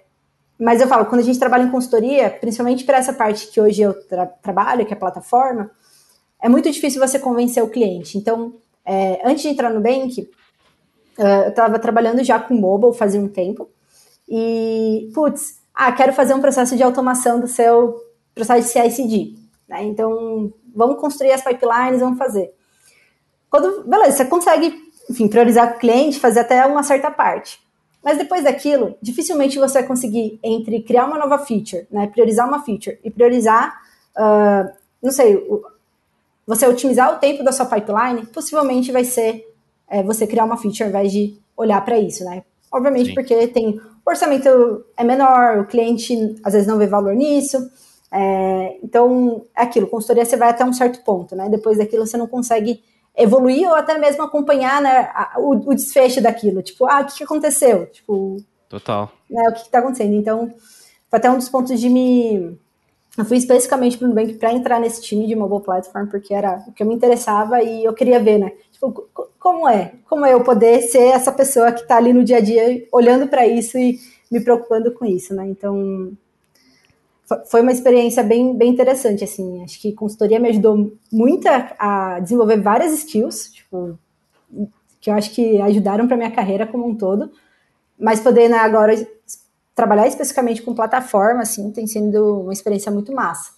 [0.58, 3.82] mas eu falo, quando a gente trabalha em consultoria, principalmente para essa parte que hoje
[3.82, 5.70] eu tra trabalho, que é a plataforma,
[6.42, 8.18] é muito difícil você convencer o cliente.
[8.18, 10.30] Então, é, antes de entrar no Bank,
[11.18, 13.70] eu estava trabalhando já com mobile fazia um tempo.
[14.28, 17.96] E, putz, ah, quero fazer um processo de automação do seu
[18.34, 19.36] processo de CI/CD.
[19.68, 19.84] Né?
[19.84, 22.54] Então, vamos construir as pipelines, vamos fazer.
[23.50, 27.60] Quando, beleza, você consegue enfim, priorizar o cliente, fazer até uma certa parte.
[28.04, 32.64] Mas depois daquilo, dificilmente você vai conseguir entre criar uma nova feature, né, priorizar uma
[32.64, 33.82] feature e priorizar,
[34.16, 35.44] uh, não sei,
[36.46, 39.44] você otimizar o tempo da sua pipeline, possivelmente vai ser
[39.90, 42.44] é, você criar uma feature ao invés de olhar para isso, né?
[42.72, 43.14] Obviamente Sim.
[43.14, 47.58] porque tem o orçamento é menor, o cliente às vezes não vê valor nisso.
[48.12, 51.50] É, então, é aquilo, consultoria você vai até um certo ponto, né?
[51.50, 52.84] Depois daquilo você não consegue
[53.18, 56.62] evoluir ou até mesmo acompanhar né, a, o, o, desfecho daquilo.
[56.62, 57.88] Tipo, ah, o que, que aconteceu?
[57.88, 58.38] Tipo,
[58.70, 59.12] Total.
[59.30, 60.14] Né, o que está acontecendo?
[60.14, 60.54] Então,
[61.10, 62.58] foi até um dos pontos de me.
[63.18, 66.64] Eu fui especificamente para o Nubank para entrar nesse time de mobile platform, porque era
[66.68, 68.52] o que eu me interessava e eu queria ver, né?
[68.72, 69.08] Tipo,
[69.46, 69.94] como é?
[70.10, 73.28] Como é eu poder ser essa pessoa que está ali no dia a dia olhando
[73.28, 74.00] para isso e
[74.32, 75.46] me preocupando com isso, né?
[75.48, 76.18] Então,
[77.46, 79.64] foi uma experiência bem, bem interessante, assim.
[79.64, 84.00] Acho que consultoria me ajudou muito a, desenvolver várias skills, tipo,
[85.00, 87.32] que eu acho que ajudaram para minha carreira como um todo.
[88.00, 88.96] Mas poder né, agora
[89.76, 93.52] trabalhar especificamente com plataforma, assim, tem sido uma experiência muito massa.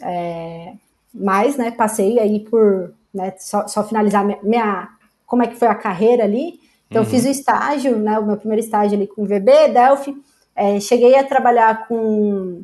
[0.00, 0.72] É,
[1.12, 4.88] mas, né, passei aí por, né, só, só finalizar minha, minha,
[5.32, 6.60] como é que foi a carreira ali.
[6.90, 7.08] Então, uhum.
[7.08, 10.14] eu fiz o estágio, né, o meu primeiro estágio ali com VB, Delphi.
[10.54, 12.62] É, cheguei a trabalhar com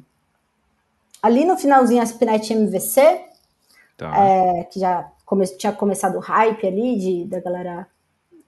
[1.22, 3.22] ali no finalzinho a Spinet MVC,
[3.96, 4.12] tá.
[4.14, 7.86] é, que já come, tinha começado o hype ali de, da galera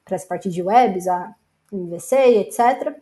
[0.04, 1.34] para essa parte de webs, a
[1.72, 2.94] MVC e etc.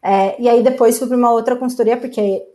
[0.00, 2.46] É, e aí depois fui para uma outra consultoria, porque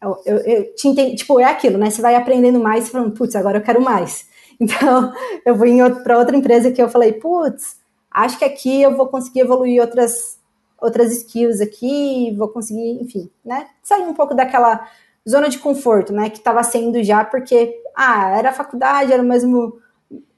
[0.00, 0.74] eu, eu, eu
[1.16, 1.90] tipo, é aquilo, né?
[1.90, 4.35] Você vai aprendendo mais e falando, putz, agora eu quero mais.
[4.60, 5.12] Então,
[5.44, 5.66] eu vou
[6.02, 7.76] para outra empresa que eu falei, putz,
[8.10, 10.38] acho que aqui eu vou conseguir evoluir outras
[10.80, 13.66] outras skills aqui, vou conseguir, enfim, né?
[13.82, 14.86] Sair um pouco daquela
[15.28, 16.30] zona de conforto, né?
[16.30, 19.78] Que estava sendo já, porque, ah, era a faculdade, era o mesmo,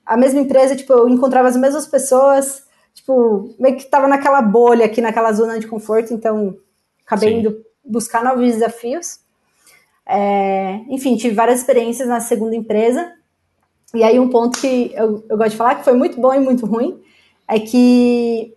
[0.07, 4.87] a mesma empresa, tipo, eu encontrava as mesmas pessoas, tipo, meio que estava naquela bolha
[4.87, 6.57] aqui, naquela zona de conforto, então
[7.04, 7.38] acabei Sim.
[7.40, 9.20] indo buscar novos desafios.
[10.07, 13.12] É, enfim, tive várias experiências na segunda empresa.
[13.94, 16.40] E aí, um ponto que eu, eu gosto de falar, que foi muito bom e
[16.40, 17.01] muito ruim,
[17.46, 18.55] é que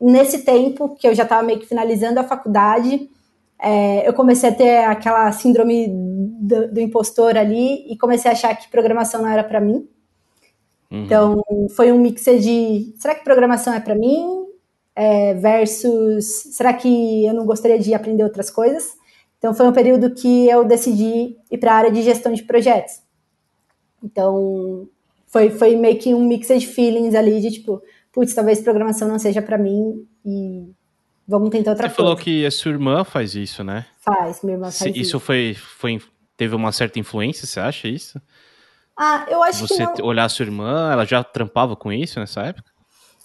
[0.00, 3.10] nesse tempo que eu já estava meio que finalizando a faculdade,
[3.60, 8.54] é, eu comecei a ter aquela síndrome do, do, impostor ali e comecei a achar
[8.54, 9.88] que programação não era para mim.
[10.90, 11.04] Uhum.
[11.04, 11.42] Então,
[11.74, 14.46] foi um mix de será que programação é para mim?
[14.94, 18.96] É, versus será que eu não gostaria de aprender outras coisas?
[19.38, 23.07] Então, foi um período que eu decidi ir para a área de gestão de projetos.
[24.02, 24.88] Então,
[25.26, 27.82] foi, foi meio que um mix de feelings ali de tipo,
[28.12, 30.72] putz, talvez programação não seja para mim e
[31.28, 32.08] Vamos tentar outra Você coisa.
[32.08, 33.84] falou que a sua irmã faz isso, né?
[34.00, 35.00] Faz, minha irmã faz Se, isso.
[35.00, 36.00] Isso foi, foi,
[36.38, 38.18] teve uma certa influência, você acha isso?
[38.96, 42.18] Ah, eu acho Você que Você olhar a sua irmã, ela já trampava com isso
[42.18, 42.70] nessa época?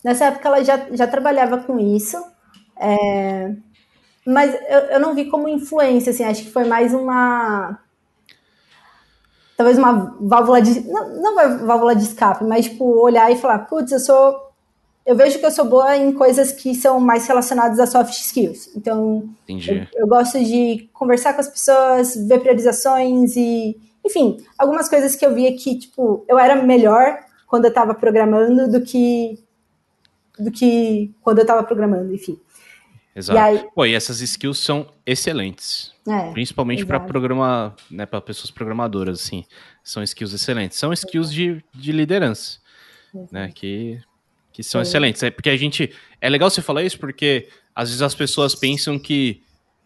[0.03, 2.21] Nessa época ela já, já trabalhava com isso,
[2.77, 3.55] é...
[4.27, 7.79] mas eu, eu não vi como influência, assim, acho que foi mais uma...
[9.55, 10.81] Talvez uma válvula de...
[10.87, 14.53] Não, não válvula de escape, mas, tipo, olhar e falar, putz, eu sou
[15.05, 18.69] eu vejo que eu sou boa em coisas que são mais relacionadas a soft skills.
[18.75, 25.15] Então, eu, eu, gosto de conversar com as pessoas, ver priorizações e, enfim, algumas coisas
[25.15, 29.39] que eu via que, tipo, eu era melhor quando eu estava programando do que
[30.39, 32.39] do que quando eu estava programando, enfim.
[33.15, 33.37] Exato.
[33.37, 35.91] E aí, Pô, e essas skills são excelentes.
[36.07, 39.45] É, principalmente para programar, né, para pessoas programadoras, assim.
[39.83, 40.77] São skills excelentes.
[40.77, 42.59] São skills de, de liderança,
[43.31, 44.01] né, que
[44.53, 44.83] que são é.
[44.83, 45.21] excelentes.
[45.23, 45.91] É porque a gente.
[46.21, 49.41] É legal você falar isso porque às vezes as pessoas pensam que,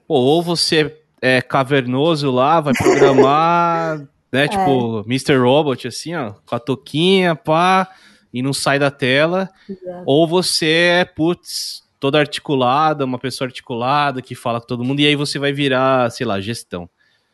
[0.06, 4.00] pô, ou você é cavernoso lá, vai programar,
[4.32, 4.44] né?
[4.44, 4.48] É.
[4.48, 5.38] Tipo, Mr.
[5.38, 7.90] Robot, assim, ó, com a toquinha, pá,
[8.34, 9.50] e não sai da tela.
[9.68, 10.04] Exato.
[10.06, 15.08] Ou você é, putz, toda articulada, uma pessoa articulada que fala com todo mundo, e
[15.08, 16.90] aí você vai virar, sei lá, gestão.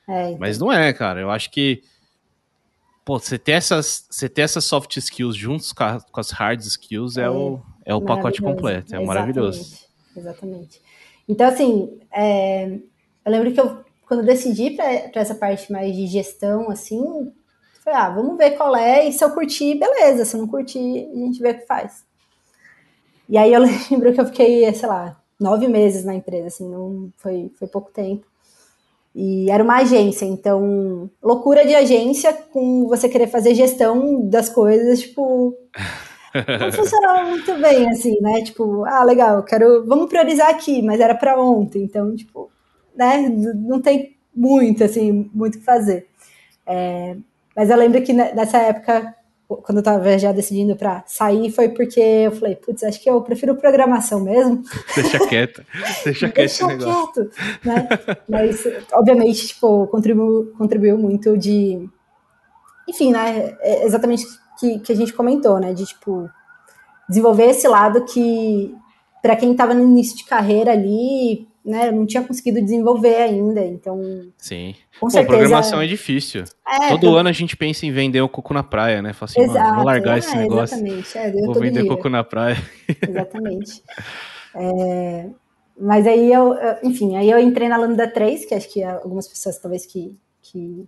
[0.07, 0.37] É, então.
[0.39, 1.21] Mas não é, cara.
[1.21, 1.81] Eu acho que
[3.05, 6.61] Pô, você ter essas, você ter essas soft skills juntos com, a, com as hard
[6.61, 9.07] skills é, é o, é o pacote completo, é Exatamente.
[9.07, 9.77] maravilhoso.
[10.15, 10.81] Exatamente.
[11.27, 12.65] Então, assim, é,
[13.25, 17.03] eu lembro que eu, quando eu decidi para essa parte mais de gestão, assim,
[17.83, 20.79] falei, ah, vamos ver qual é, e se eu curtir, beleza, se eu não curtir,
[20.79, 22.05] a gente vê o que faz.
[23.27, 27.11] E aí eu lembro que eu fiquei, sei lá, nove meses na empresa, assim, não
[27.17, 28.25] foi, foi pouco tempo.
[29.15, 35.01] E era uma agência, então, loucura de agência com você querer fazer gestão das coisas,
[35.01, 35.55] tipo,
[36.59, 38.41] não funcionava muito bem, assim, né?
[38.41, 42.51] Tipo, ah, legal, quero, vamos priorizar aqui, mas era para ontem, então, tipo,
[42.95, 43.29] né?
[43.29, 46.07] Não tem muito, assim, muito o que fazer.
[46.65, 47.15] É,
[47.55, 49.15] mas eu lembro que nessa época
[49.47, 53.21] quando eu tava já decidindo para sair, foi porque eu falei, putz, acho que eu
[53.21, 54.63] prefiro programação mesmo.
[54.95, 55.65] Deixa quieto,
[56.03, 57.13] deixa quieto esse negócio.
[57.13, 57.31] Quieto,
[57.63, 57.87] né?
[58.27, 61.87] Mas, obviamente, tipo, contribuiu, contribuiu muito de...
[62.87, 64.25] Enfim, né, é exatamente
[64.59, 66.29] que, que a gente comentou, né, de, tipo,
[67.07, 68.73] desenvolver esse lado que,
[69.21, 74.01] para quem estava no início de carreira ali, né, não tinha conseguido desenvolver ainda, então...
[74.37, 74.75] Sim.
[74.99, 75.37] Com Pô, certeza...
[75.37, 76.43] programação é difícil.
[76.67, 77.17] É, todo tô...
[77.17, 79.13] ano a gente pensa em vender o coco na praia, né?
[79.13, 80.75] Fala assim, Exato, vou largar é, esse negócio.
[80.75, 81.17] Exatamente.
[81.17, 81.89] É, vou vender dia.
[81.89, 82.57] coco na praia.
[83.07, 83.83] Exatamente.
[84.55, 85.29] é,
[85.79, 89.57] mas aí eu, enfim, aí eu entrei na Lambda 3, que acho que algumas pessoas
[89.57, 90.85] talvez que, que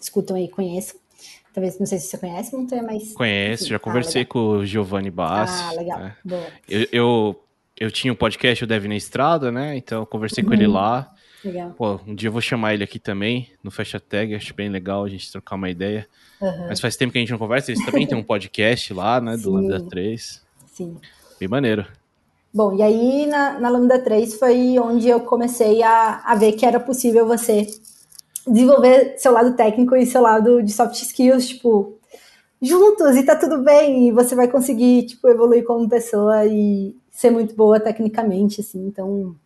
[0.00, 0.98] escutam aí conheçam.
[1.52, 3.12] Talvez, não sei se você conhece, não tem mais.
[3.12, 5.62] Conheço, já conversei ah, com o Giovanni Bassi.
[5.64, 5.98] Ah, legal.
[5.98, 6.16] Né?
[6.24, 6.46] Boa.
[6.68, 7.44] Eu, eu,
[7.80, 9.76] eu, tinha um podcast, o Dev na Estrada, né?
[9.76, 10.48] Então eu conversei uhum.
[10.48, 10.74] com ele uhum.
[10.74, 11.10] lá.
[11.42, 11.70] Legal.
[11.70, 15.04] Pô, um dia eu vou chamar ele aqui também, no Fecha Tag, acho bem legal
[15.04, 16.06] a gente trocar uma ideia.
[16.40, 16.66] Uhum.
[16.68, 19.38] Mas faz tempo que a gente não conversa, eles também têm um podcast lá, né,
[19.38, 20.42] do Lambda 3.
[20.66, 20.98] Sim.
[21.38, 21.86] Bem maneiro.
[22.52, 26.66] Bom, e aí na, na Lambda 3 foi onde eu comecei a, a ver que
[26.66, 27.66] era possível você
[28.46, 31.98] desenvolver seu lado técnico e seu lado de soft skills, tipo,
[32.60, 37.30] juntos e tá tudo bem, e você vai conseguir, tipo, evoluir como pessoa e ser
[37.30, 39.36] muito boa tecnicamente, assim, então...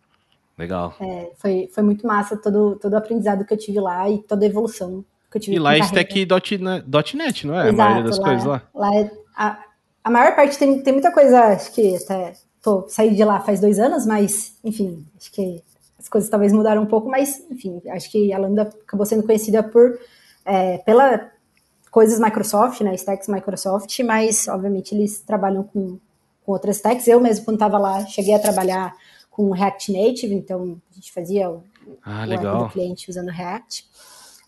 [0.57, 0.95] Legal.
[1.01, 4.45] É, foi, foi muito massa todo, todo o aprendizado que eu tive lá e toda
[4.45, 7.67] a evolução que eu tive E lá é stack.net, não é?
[7.67, 8.63] Exato, a maioria das lá, coisas lá.
[8.73, 9.59] Lá é, a,
[10.05, 13.59] a maior parte tem, tem muita coisa, acho que até, tô, saí de lá faz
[13.59, 15.61] dois anos, mas, enfim, acho que
[15.99, 19.61] as coisas talvez mudaram um pouco, mas, enfim, acho que a Lambda acabou sendo conhecida
[19.61, 19.99] por,
[20.45, 21.29] é, pela
[21.91, 25.99] coisas Microsoft, né, stacks Microsoft, mas, obviamente, eles trabalham com,
[26.45, 27.07] com outras stacks.
[27.07, 28.93] Eu mesmo, quando estava lá, cheguei a trabalhar
[29.29, 31.63] com React Native, então a gente fazia o,
[32.03, 33.85] ah, o do cliente usando React.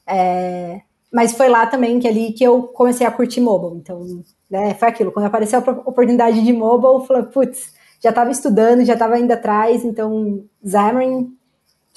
[0.05, 0.81] É,
[1.11, 3.77] mas foi lá também que ali que eu comecei a curtir mobile.
[3.79, 5.11] Então, né, foi aquilo.
[5.11, 9.31] Quando apareceu a oportunidade de mobile, eu falei, putz, já estava estudando, já estava indo
[9.31, 11.37] atrás, então Xamarin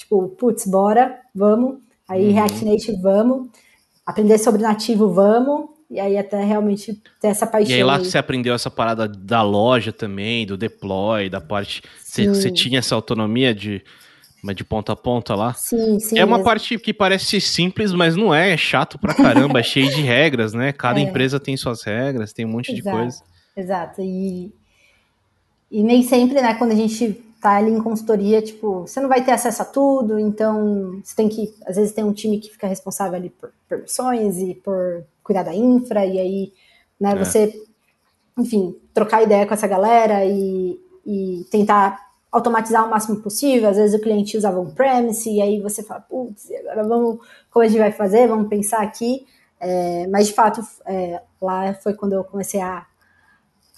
[0.01, 1.79] Tipo, putz, bora, vamos.
[2.09, 2.33] Aí uhum.
[2.33, 3.51] React Native, vamos.
[4.07, 5.69] Aprender sobre nativo, vamos.
[5.91, 7.71] E aí até realmente ter essa paixão.
[7.71, 8.05] E aí lá aí.
[8.05, 11.83] você aprendeu essa parada da loja também, do deploy, da parte...
[11.99, 13.83] Você, você, tinha essa autonomia de,
[14.55, 15.53] de ponta a ponta lá?
[15.55, 16.17] Sim, sim.
[16.17, 16.45] É uma mesmo.
[16.45, 18.53] parte que parece simples, mas não é.
[18.53, 20.73] É chato pra caramba, é cheio de regras, né?
[20.73, 21.03] Cada é.
[21.03, 22.85] empresa tem suas regras, tem um monte Exato.
[22.85, 23.23] de coisa.
[23.57, 24.01] Exato.
[24.01, 24.53] E,
[25.71, 29.25] e nem sempre, né, quando a gente tá ali em consultoria, tipo, você não vai
[29.25, 32.67] ter acesso a tudo, então você tem que, às vezes tem um time que fica
[32.67, 36.53] responsável ali por permissões e por cuidar da infra, e aí,
[37.01, 37.17] né, é.
[37.17, 37.63] você,
[38.39, 43.99] enfim, trocar ideia com essa galera e, e tentar automatizar o máximo possível, às vezes
[43.99, 47.79] o cliente usava um premise, e aí você fala, putz, agora vamos, como a gente
[47.79, 49.27] vai fazer, vamos pensar aqui,
[49.59, 52.87] é, mas de fato, é, lá foi quando eu comecei a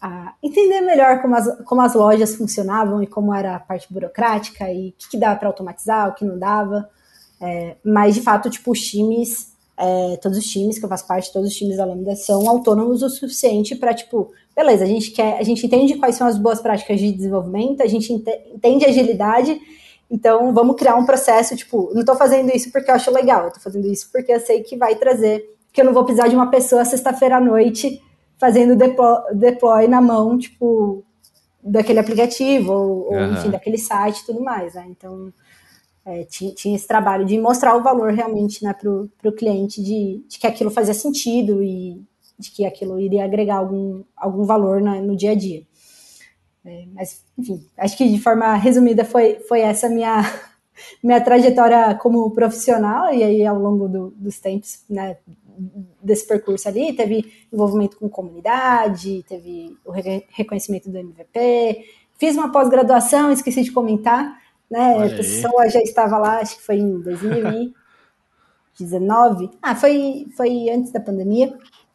[0.03, 4.69] a entender melhor como as, como as lojas funcionavam e como era a parte burocrática
[4.69, 6.91] e o que, que dava para automatizar, o que não dava.
[7.41, 11.33] É, mas, de fato, tipo, os times, é, todos os times que eu faço parte,
[11.33, 15.39] todos os times da Lambda são autônomos o suficiente para, tipo, beleza, a gente quer,
[15.39, 19.61] a gente entende quais são as boas práticas de desenvolvimento, a gente entende agilidade,
[20.11, 23.63] então vamos criar um processo, tipo, não estou fazendo isso porque eu acho legal, estou
[23.63, 26.51] fazendo isso porque eu sei que vai trazer, que eu não vou precisar de uma
[26.51, 28.03] pessoa sexta-feira à noite
[28.43, 31.05] fazendo deploy, deploy na mão, tipo,
[31.63, 33.35] daquele aplicativo, ou, uhum.
[33.35, 34.85] enfim, daquele site e tudo mais, né?
[34.89, 35.33] Então,
[36.05, 40.25] é, tinha, tinha, esse trabalho de mostrar o valor realmente né, para o cliente de,
[40.29, 42.03] de, que aquilo fazia sentido e
[42.37, 45.63] de que aquilo iria agregar algum, algum valor né, no dia a dia.
[46.65, 50.21] É, mas, enfim, acho que de forma resumida foi, foi essa minha,
[51.01, 55.17] minha trajetória como profissional, e aí ao longo do, dos tempos, né,
[56.03, 61.85] desse percurso ali, teve envolvimento com comunidade, teve o reconhecimento do MVP,
[62.19, 64.39] fiz uma pós-graduação, esqueci de comentar,
[64.71, 64.95] né?
[64.97, 65.71] Olha a pessoa aí.
[65.71, 69.51] já estava lá, acho que foi em 2019.
[69.61, 71.53] ah, foi, foi antes da pandemia.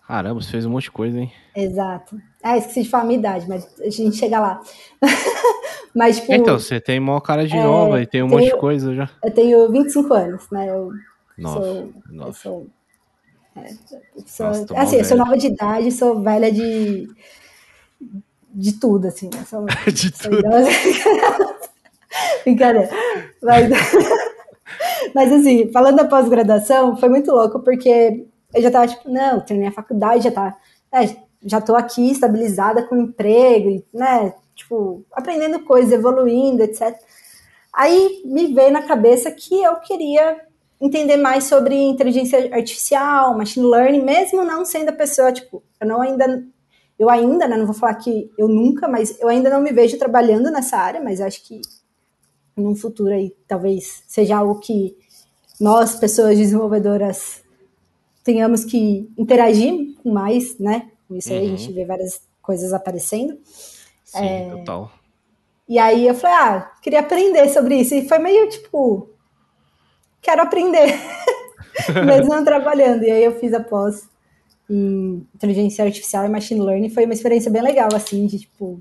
[0.08, 1.32] Caramba, você fez um monte de coisa, hein?
[1.54, 2.18] Exato.
[2.42, 4.62] Ah, esqueci de falar a minha idade, mas a gente chega lá.
[5.94, 8.54] mas, tipo, então, você tem maior cara de é, nova e tem um tenho, monte
[8.54, 9.10] de coisa já.
[9.22, 10.70] Eu tenho 25 anos, né?
[10.70, 10.92] Eu
[11.38, 12.68] Nossa, sou, eu sou
[14.26, 17.08] sou, Nossa, assim, eu sou nova de idade, sou velha de,
[18.54, 19.30] de tudo, assim.
[19.34, 19.44] Né?
[19.46, 20.44] Sou, de sou tudo.
[22.44, 22.90] Brincadeira.
[23.42, 23.70] Mas,
[25.14, 29.70] mas, assim, falando da pós-graduação, foi muito louco, porque eu já tava tipo, não, terminei
[29.70, 30.58] a faculdade, já tá,
[30.94, 36.98] é, já tô aqui estabilizada com emprego, né, tipo, aprendendo coisas, evoluindo, etc.
[37.74, 40.47] Aí me veio na cabeça que eu queria
[40.80, 46.02] entender mais sobre inteligência artificial, machine learning, mesmo não sendo a pessoa, tipo, eu não
[46.02, 46.46] ainda,
[46.98, 49.98] eu ainda, né, não vou falar que eu nunca, mas eu ainda não me vejo
[49.98, 51.62] trabalhando nessa área, mas acho que
[52.56, 54.96] num futuro aí talvez seja algo que
[55.60, 57.42] nós, pessoas desenvolvedoras,
[58.24, 60.92] tenhamos que interagir com mais, né?
[61.08, 61.76] Com isso aí a gente uhum.
[61.76, 63.38] vê várias coisas aparecendo.
[64.04, 64.50] Sim, é...
[64.52, 64.92] total.
[65.68, 67.94] E aí eu falei, ah, queria aprender sobre isso.
[67.94, 69.10] E foi meio tipo,
[70.22, 71.00] quero aprender,
[72.06, 73.04] mesmo não trabalhando.
[73.04, 74.08] E aí eu fiz a pós
[74.70, 76.90] em inteligência artificial e machine learning.
[76.90, 78.80] Foi uma experiência bem legal, assim, de tipo.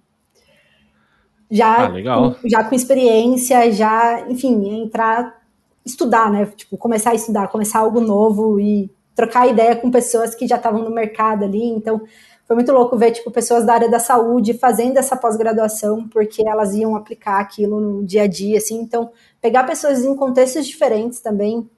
[1.48, 5.40] Já, ah, com, já com experiência, já, enfim, entrar,
[5.84, 6.46] estudar, né?
[6.46, 10.82] Tipo, começar a estudar, começar algo novo e trocar ideia com pessoas que já estavam
[10.82, 11.62] no mercado ali.
[11.62, 12.02] Então,
[12.46, 16.74] foi muito louco ver, tipo, pessoas da área da saúde fazendo essa pós-graduação, porque elas
[16.74, 18.80] iam aplicar aquilo no dia a dia, assim.
[18.80, 21.68] Então, pegar pessoas em contextos diferentes também.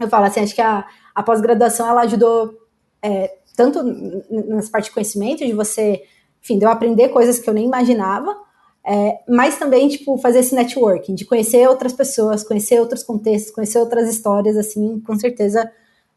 [0.00, 0.84] Eu falo assim, acho que a,
[1.14, 2.52] a pós-graduação ela ajudou
[3.00, 3.82] é, tanto
[4.30, 6.02] nessa parte de conhecimento, de você,
[6.42, 8.36] enfim, de eu aprender coisas que eu nem imaginava,
[8.84, 13.78] é, mas também, tipo, fazer esse networking, de conhecer outras pessoas, conhecer outros contextos, conhecer
[13.78, 15.70] outras histórias, assim, com certeza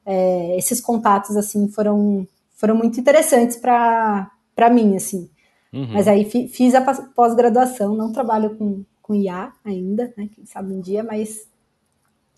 [0.05, 5.29] é, esses contatos, assim, foram, foram muito interessantes para mim, assim.
[5.71, 5.93] Uhum.
[5.93, 6.81] Mas aí fiz a
[7.13, 10.29] pós-graduação, não trabalho com, com IA ainda, né?
[10.33, 11.47] Quem sabe um dia, mas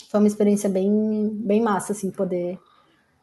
[0.09, 2.57] foi uma experiência bem, bem massa, assim, poder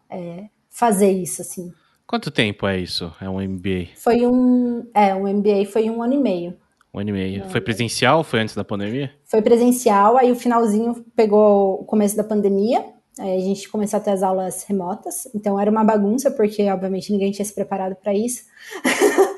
[0.09, 1.73] é, fazer isso, assim.
[2.07, 3.13] Quanto tempo é isso?
[3.21, 3.89] É um MBA?
[3.97, 6.57] Foi um, é, um MBA foi um ano e meio.
[6.93, 7.49] Um ano e meio.
[7.49, 8.23] Foi presencial?
[8.23, 9.11] Foi antes da pandemia?
[9.25, 12.85] Foi presencial, aí o finalzinho pegou o começo da pandemia,
[13.19, 17.13] aí a gente começou a ter as aulas remotas, então era uma bagunça, porque obviamente
[17.13, 18.45] ninguém tinha se preparado para isso.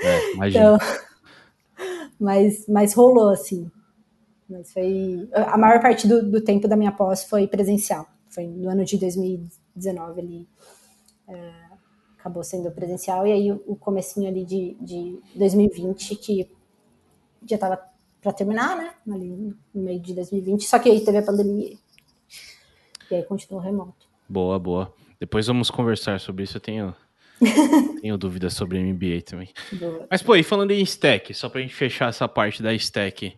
[0.03, 0.77] É, imagina.
[0.77, 0.79] então,
[2.19, 3.71] mas, mas rolou, assim.
[4.49, 5.29] Mas foi.
[5.35, 8.07] A maior parte do, do tempo da minha pós foi presencial.
[8.29, 10.49] Foi no ano de 2019 ali.
[11.29, 11.53] É,
[12.19, 13.27] acabou sendo presencial.
[13.27, 16.49] E aí o, o comecinho ali de, de 2020, que
[17.49, 17.81] já estava
[18.21, 18.95] para terminar, né?
[19.13, 20.65] Ali no meio de 2020.
[20.65, 21.77] Só que aí teve a pandemia.
[23.11, 24.07] E aí continuou remoto.
[24.29, 24.93] Boa, boa.
[25.19, 26.57] Depois vamos conversar sobre isso.
[26.57, 26.95] Eu tenho,
[28.01, 29.49] tenho dúvidas sobre MBA também.
[29.73, 30.07] Boa.
[30.11, 33.37] Mas, pô, e falando em stack, só pra gente fechar essa parte da stack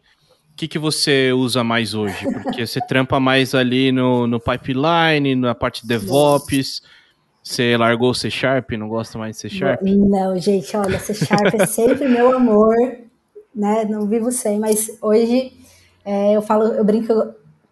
[0.58, 2.26] que, que você usa mais hoje?
[2.32, 6.82] Porque você trampa mais ali no, no pipeline, na parte de DevOps.
[7.44, 9.80] Você largou o C Sharp, não gosta mais de C Sharp?
[9.82, 12.74] Não, gente, olha, C Sharp é sempre meu amor,
[13.54, 13.84] né?
[13.88, 15.52] Não vivo sem, mas hoje
[16.04, 17.12] é, eu falo, eu brinco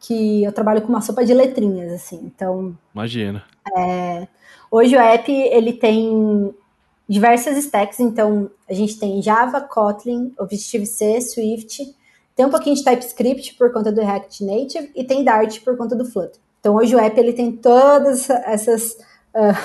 [0.07, 2.79] que eu trabalho com uma sopa de letrinhas, assim, então...
[2.95, 3.45] Imagina.
[3.77, 4.29] É,
[4.71, 6.55] hoje o app, ele tem
[7.09, 11.93] diversas stacks, então a gente tem Java, Kotlin, Objective-C, Swift,
[12.37, 15.97] tem um pouquinho de TypeScript por conta do React Native e tem Dart por conta
[15.97, 16.39] do Flutter.
[16.61, 18.93] Então hoje o app ele tem todas essas
[19.35, 19.57] uh,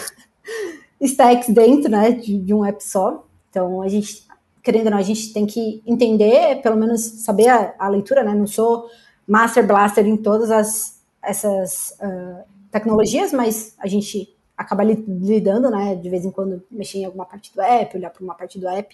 [1.01, 3.27] stacks dentro né, de, de, um app só.
[3.49, 4.25] Então a gente,
[4.63, 8.33] querendo ou não, a gente tem que entender, pelo menos saber a, a leitura, né?
[8.33, 8.87] Não sou
[9.31, 15.95] master blaster em todas as, essas uh, tecnologias, mas a gente acaba lidando, né?
[15.95, 18.67] De vez em quando mexer em alguma parte do app, olhar para uma parte do
[18.67, 18.93] app.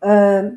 [0.00, 0.56] Uh,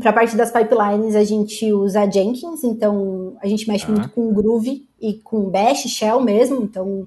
[0.00, 4.32] para a parte das pipelines, a gente usa Jenkins, então a gente mexe muito com
[4.32, 7.06] Groove e com Bash, Shell mesmo, então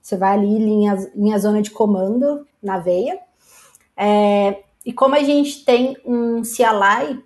[0.00, 3.18] você vai ali, linha, linha zona de comando na veia.
[3.96, 7.20] É, e como a gente tem um CLI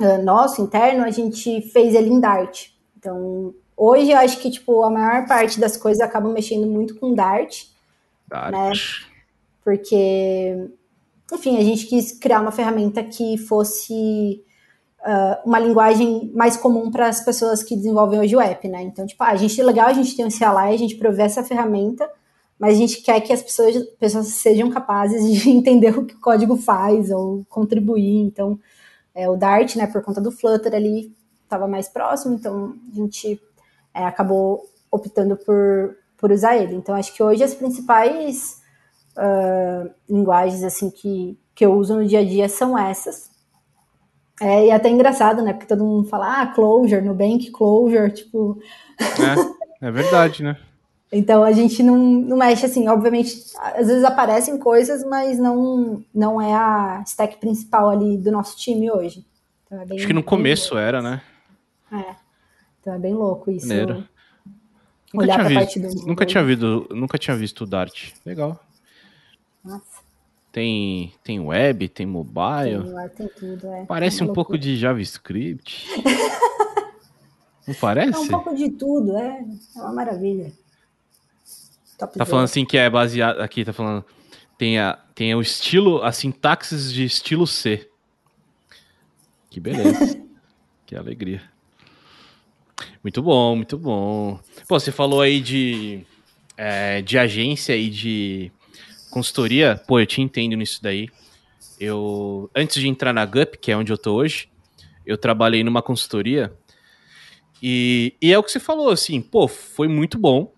[0.00, 2.68] uh, ah, nosso interno, a gente fez ele em Dart.
[2.96, 7.14] Então, hoje eu acho que tipo, a maior parte das coisas acabam mexendo muito com
[7.14, 7.64] Dart.
[8.28, 8.52] Dart.
[8.52, 8.72] Né?
[9.64, 10.70] Porque
[11.32, 14.42] enfim, a gente quis criar uma ferramenta que fosse
[15.00, 18.82] uh, uma linguagem mais comum para as pessoas que desenvolvem hoje o app, né?
[18.82, 21.42] Então, tipo, ah, a gente legal, a gente tem um CLI, a gente provê essa
[21.42, 22.08] ferramenta,
[22.58, 26.20] mas a gente quer que as pessoas, pessoas sejam capazes de entender o que o
[26.20, 28.20] código faz ou contribuir.
[28.20, 28.58] Então,
[29.16, 33.40] é, o Dart, né, por conta do Flutter ali, estava mais próximo, então a gente
[33.94, 36.74] é, acabou optando por, por usar ele.
[36.74, 38.60] Então, acho que hoje as principais
[39.16, 43.30] uh, linguagens assim que, que eu uso no dia a dia são essas.
[44.38, 45.54] É, e é até engraçado, né?
[45.54, 48.60] Porque todo mundo fala, ah, closure, Nubank closure, tipo.
[49.80, 50.58] É, é verdade, né?
[51.10, 56.40] então a gente não, não mexe assim, obviamente, às vezes aparecem coisas, mas não, não
[56.40, 59.24] é a stack principal ali do nosso time hoje.
[59.64, 60.86] Então é bem, Acho que no começo louco.
[60.86, 61.22] era, né?
[61.92, 62.16] É.
[62.80, 63.66] Então é bem louco isso.
[63.68, 64.08] Nunca
[65.14, 66.06] Olhar tinha visto, do...
[66.06, 68.12] nunca tinha visto, nunca tinha visto o Dart.
[68.24, 68.60] Legal.
[69.64, 70.04] Nossa.
[70.50, 72.82] Tem, tem web, tem mobile.
[73.16, 73.84] Tem, tem tudo, é.
[73.84, 75.86] Parece um pouco de JavaScript.
[77.66, 78.16] Não parece?
[78.16, 79.44] É um pouco de tudo, é.
[79.76, 80.52] É uma maravilha.
[81.98, 83.40] Top tá falando assim que é baseado.
[83.40, 84.04] Aqui, tá falando.
[84.58, 87.88] Tem, a, tem o estilo, a sintaxes de estilo C.
[89.50, 90.22] Que beleza.
[90.86, 91.42] que alegria.
[93.02, 94.38] Muito bom, muito bom.
[94.68, 96.04] Pô, você falou aí de,
[96.56, 98.52] é, de agência e de
[99.10, 99.80] consultoria.
[99.86, 101.08] Pô, eu te entendo nisso daí.
[101.78, 104.48] Eu, antes de entrar na GUP, que é onde eu tô hoje,
[105.04, 106.52] eu trabalhei numa consultoria
[107.62, 110.52] e, e é o que você falou, assim, pô, foi muito bom.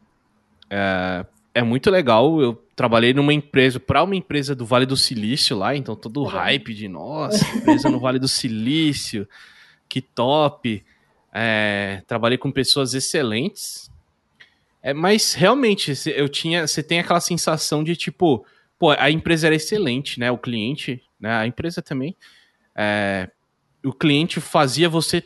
[0.70, 2.40] É, é muito legal.
[2.40, 6.24] Eu trabalhei numa empresa, para uma empresa do Vale do Silício lá, então todo o
[6.24, 9.28] hype de, nossa, empresa no Vale do Silício,
[9.88, 10.84] que top.
[11.32, 13.90] É, trabalhei com pessoas excelentes.
[14.82, 18.44] É, mas realmente, eu tinha, você tem aquela sensação de tipo,
[18.78, 20.30] pô, a empresa era excelente, né?
[20.30, 21.32] O cliente, né?
[21.32, 22.16] A empresa também.
[22.76, 23.28] É,
[23.84, 25.22] o cliente fazia você,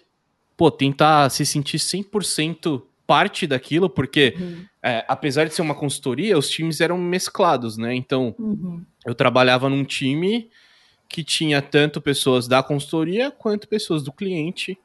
[0.57, 4.64] pô, tentar se sentir 100% parte daquilo, porque uhum.
[4.83, 7.95] É, apesar de ser uma consultoria, os times eram mesclados, né?
[7.95, 8.85] Então, uhum.
[9.07, 10.51] eu trabalhava num time
[11.09, 14.76] que tinha tanto pessoas da consultoria quanto pessoas do cliente.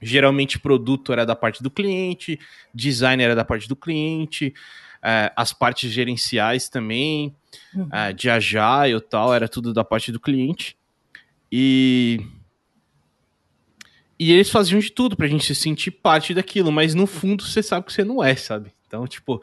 [0.00, 2.38] Geralmente, produto era da parte do cliente,
[2.72, 4.54] design era da parte do cliente,
[5.02, 7.34] é, as partes gerenciais também,
[7.74, 7.88] uhum.
[7.90, 10.76] é, de agile e tal, era tudo da parte do cliente.
[11.50, 12.20] E
[14.18, 17.62] e eles faziam de tudo pra gente se sentir parte daquilo, mas no fundo você
[17.62, 18.73] sabe que você não é, sabe?
[18.86, 19.42] Então, tipo,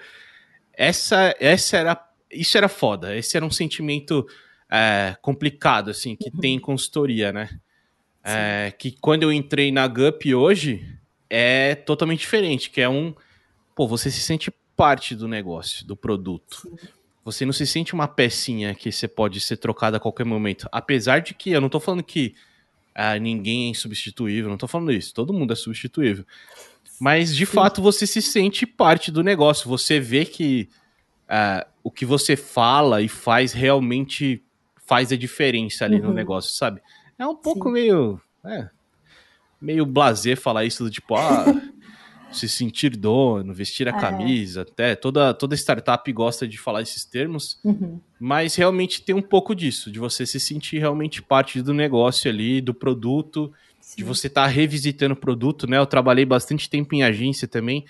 [0.74, 2.08] essa, essa era.
[2.32, 3.16] Isso era foda.
[3.16, 4.26] Esse era um sentimento
[4.70, 7.60] é, complicado, assim, que tem em consultoria, né?
[8.24, 10.88] É, que quando eu entrei na GUP hoje,
[11.30, 13.14] é totalmente diferente, que é um.
[13.76, 16.62] Pô, você se sente parte do negócio, do produto.
[16.62, 16.88] Sim.
[17.24, 20.68] Você não se sente uma pecinha que você pode ser trocada a qualquer momento.
[20.72, 22.34] Apesar de que eu não tô falando que
[22.96, 26.26] ah, ninguém é insubstituível, não tô falando isso, todo mundo é substituível.
[27.02, 27.54] Mas de Sim.
[27.54, 30.70] fato você se sente parte do negócio, você vê que
[31.28, 34.44] ah, o que você fala e faz realmente
[34.86, 36.10] faz a diferença ali uhum.
[36.10, 36.80] no negócio, sabe?
[37.18, 37.74] É um pouco Sim.
[37.74, 38.22] meio.
[38.46, 38.70] É,
[39.60, 41.46] meio blazer falar isso do tipo, ah,
[42.32, 44.00] se sentir dono, vestir a é.
[44.00, 48.00] camisa, até toda, toda startup gosta de falar esses termos, uhum.
[48.20, 52.62] mas realmente tem um pouco disso, de você se sentir realmente parte do negócio ali,
[52.62, 53.52] do produto,
[53.92, 53.98] Sim.
[53.98, 55.78] de você estar tá revisitando o produto, né?
[55.78, 57.86] Eu trabalhei bastante tempo em agência também,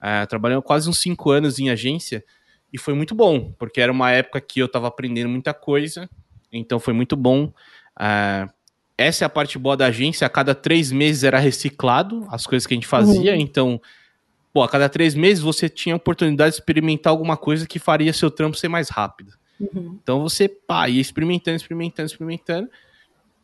[0.00, 2.24] uh, trabalhei quase uns cinco anos em agência,
[2.72, 6.08] e foi muito bom, porque era uma época que eu estava aprendendo muita coisa,
[6.50, 7.52] então foi muito bom.
[7.98, 8.50] Uh,
[8.96, 10.26] essa é a parte boa da agência.
[10.26, 13.34] A cada três meses era reciclado as coisas que a gente fazia.
[13.34, 13.40] Uhum.
[13.40, 13.80] Então,
[14.52, 18.12] pô, a cada três meses você tinha a oportunidade de experimentar alguma coisa que faria
[18.12, 19.32] seu trampo ser mais rápido.
[19.60, 19.98] Uhum.
[20.02, 22.68] Então você, pá, ia experimentando, experimentando, experimentando.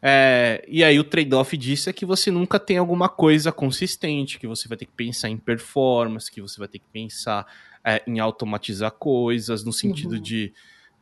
[0.02, 4.46] É, e aí o trade-off disso é que você nunca tem alguma coisa consistente, que
[4.46, 7.46] você vai ter que pensar em performance, que você vai ter que pensar
[7.84, 10.20] é, em automatizar coisas, no sentido uhum.
[10.20, 10.52] de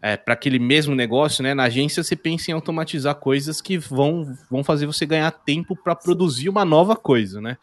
[0.01, 1.55] é, para aquele mesmo negócio, né?
[1.55, 5.95] Na agência você pensa em automatizar coisas que vão, vão fazer você ganhar tempo para
[5.95, 7.57] produzir uma nova coisa, né?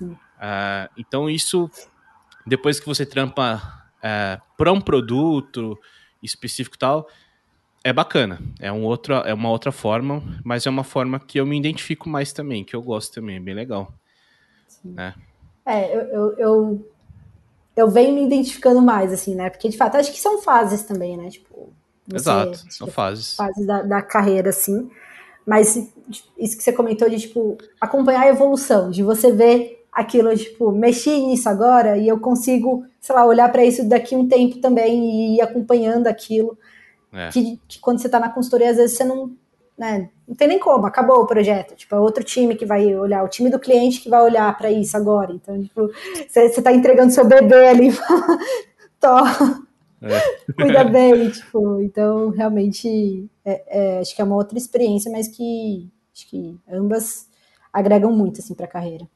[0.00, 1.70] Uh, então isso,
[2.46, 5.78] depois que você trampa uh, é, para um produto
[6.22, 7.08] específico tal,
[7.84, 8.40] é bacana.
[8.60, 12.08] É, um outro, é uma outra forma, mas é uma forma que eu me identifico
[12.08, 13.92] mais também, que eu gosto também, é bem legal.
[14.84, 15.14] Né?
[15.64, 16.92] É, eu, eu, eu
[17.74, 19.48] eu venho me identificando mais, assim, né?
[19.48, 21.30] Porque, de fato, acho que são fases também, né?
[21.30, 21.72] Tipo,
[22.12, 23.34] Exato, são fases.
[23.34, 24.90] Fases da, da, carreira, assim.
[25.46, 25.76] Mas
[26.38, 31.10] isso que você comentou de, tipo, acompanhar a evolução, de você ver aquilo, tipo, mexi
[31.26, 35.36] nisso agora e eu consigo, sei lá, olhar para isso daqui um tempo também e
[35.36, 36.56] ir acompanhando aquilo.
[37.12, 37.28] É.
[37.28, 39.36] Que, que, quando você tá na consultoria, às vezes você não,
[39.76, 41.74] né, não tem nem como, acabou o projeto.
[41.74, 44.70] Tipo, é outro time que vai olhar, o time do cliente que vai olhar para
[44.70, 45.32] isso agora.
[45.32, 45.90] Então, tipo,
[46.28, 47.90] você, você tá entregando seu bebê ali,
[48.98, 49.24] tó,
[50.02, 50.52] é.
[50.54, 55.88] cuida bem, tipo, então realmente é, é, acho que é uma outra experiência, mas que
[56.14, 57.28] acho que ambas
[57.72, 59.06] agregam muito assim para a carreira.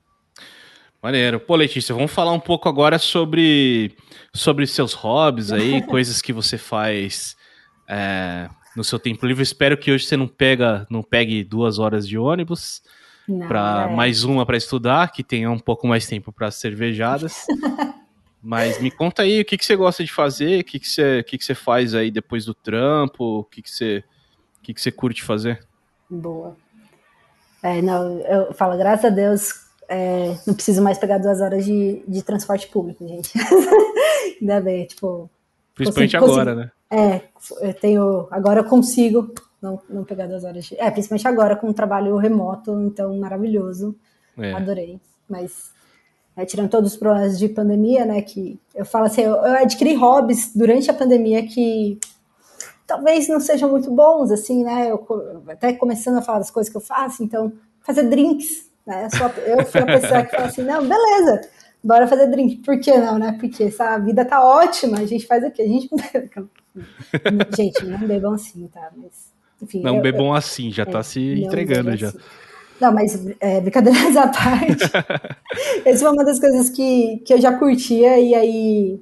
[1.03, 1.39] Maneiro.
[1.39, 3.95] Pô, Letícia, vamos falar um pouco agora sobre,
[4.35, 7.37] sobre seus hobbies aí, coisas que você faz
[7.89, 9.43] é, no seu tempo livre.
[9.43, 12.83] Espero que hoje você não pega, não pegue duas horas de ônibus
[13.49, 13.95] para é.
[13.95, 17.47] mais uma para estudar, que tenha um pouco mais tempo para cervejadas.
[18.43, 21.19] Mas me conta aí o que, que você gosta de fazer, o que, que, você,
[21.19, 24.05] o que, que você faz aí depois do trampo, o que, que, você,
[24.61, 25.67] o que, que você curte fazer?
[26.09, 26.57] Boa.
[27.61, 32.05] É, não, eu falo, graças a Deus, é, não preciso mais pegar duas horas de,
[32.07, 33.33] de transporte público, gente.
[34.41, 35.29] Ainda bem, tipo.
[35.75, 36.76] Principalmente consigo, agora, consigo, né?
[36.91, 37.23] É,
[37.61, 38.29] eu tenho.
[38.31, 40.81] Agora eu consigo não, não pegar duas horas de.
[40.81, 43.95] É, principalmente agora com o trabalho remoto, então maravilhoso.
[44.39, 44.53] É.
[44.53, 45.01] Adorei.
[45.29, 45.73] Mas
[46.37, 49.95] né, tirando todos os problemas de pandemia, né, que eu falo assim, eu, eu adquiri
[49.95, 51.99] hobbies durante a pandemia que
[52.87, 55.05] talvez não sejam muito bons, assim, né, eu,
[55.49, 59.29] até começando a falar das coisas que eu faço, então, fazer drinks, né, eu, sou,
[59.45, 61.41] eu fui a pessoa que fala assim, não, beleza,
[61.83, 65.43] bora fazer drink, por que não, né, porque essa vida tá ótima, a gente faz
[65.43, 65.63] o quê?
[65.63, 65.89] A gente
[67.57, 69.83] gente, não bebam assim, tá, mas, enfim.
[69.83, 72.09] Não eu, bebam eu, assim, já tá é, se entregando já.
[72.09, 72.19] Assim.
[72.81, 74.85] Não, mas é, brincadeiras à parte.
[75.85, 79.01] Essa foi uma das coisas que, que eu já curtia, e aí,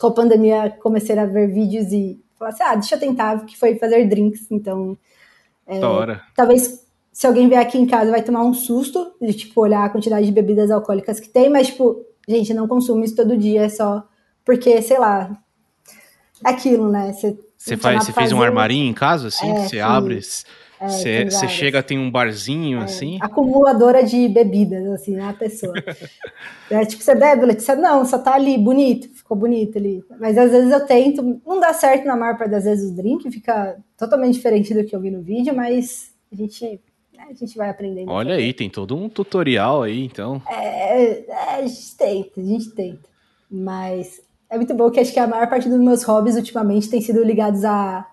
[0.00, 3.58] com a pandemia, comecei a ver vídeos e falar assim: ah, deixa eu tentar, que
[3.58, 4.50] foi fazer drinks.
[4.50, 4.96] Então,
[5.66, 6.22] é, hora.
[6.34, 9.90] talvez se alguém vier aqui em casa vai tomar um susto de, tipo, olhar a
[9.90, 13.68] quantidade de bebidas alcoólicas que tem, mas, tipo, gente, não consumo isso todo dia, é
[13.68, 14.04] só
[14.44, 15.36] porque, sei lá, é
[16.44, 17.12] aquilo, né?
[17.12, 20.20] Você faz, você fez um armarinho em casa, assim, é, você abre.
[20.80, 23.18] Você é, chega, tem um barzinho, é, assim?
[23.20, 25.74] Acumuladora de bebidas, assim, né, a pessoa.
[26.70, 27.74] é, tipo, você bebe, Letícia?
[27.74, 30.04] Não, só tá ali, bonito, ficou bonito ali.
[30.20, 33.28] Mas às vezes eu tento, não dá certo na maior parte das vezes o drink,
[33.30, 36.80] fica totalmente diferente do que eu vi no vídeo, mas a gente,
[37.12, 38.12] né, a gente vai aprendendo.
[38.12, 40.40] Olha aí, tem todo um tutorial aí, então.
[40.48, 43.08] É, é, a gente tenta, a gente tenta.
[43.50, 44.20] Mas
[44.50, 47.22] é muito bom que acho que a maior parte dos meus hobbies ultimamente tem sido
[47.22, 48.06] ligados a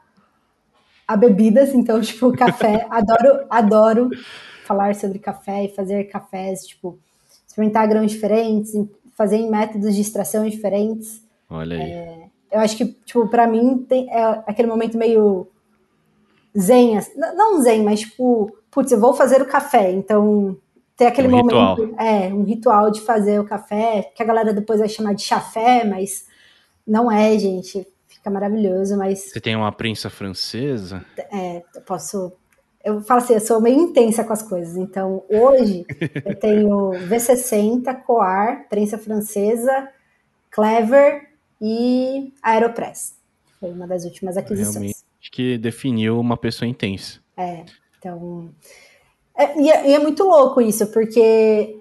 [1.07, 2.87] a bebidas, então, tipo, café.
[2.89, 4.09] adoro, adoro
[4.65, 6.97] falar sobre café e fazer cafés, tipo,
[7.47, 8.73] experimentar grãos diferentes,
[9.13, 11.21] fazer em métodos de extração diferentes.
[11.49, 11.91] Olha aí.
[11.91, 15.47] É, eu acho que, tipo, pra mim tem, é aquele momento meio
[16.57, 20.57] zen, assim, não zen, mas tipo, putz, eu vou fazer o café, então
[20.97, 21.99] tem aquele um momento, ritual.
[21.99, 25.83] é, um ritual de fazer o café, que a galera depois vai chamar de chafé,
[25.83, 26.25] mas
[26.87, 29.29] não é, gente fica maravilhoso, mas...
[29.31, 31.05] Você tem uma prensa francesa?
[31.31, 32.31] É, eu posso...
[32.83, 35.85] Eu falo assim, eu sou meio intensa com as coisas, então hoje
[36.23, 39.89] eu tenho V60, Coar, prensa francesa,
[40.51, 41.29] Clever
[41.59, 43.15] e Aeropress.
[43.59, 44.75] Foi uma das últimas aquisições.
[44.75, 47.19] Realmente que definiu uma pessoa intensa.
[47.35, 47.65] É,
[47.97, 48.49] então...
[49.37, 51.79] É, e, é, e, é, muito louco isso, porque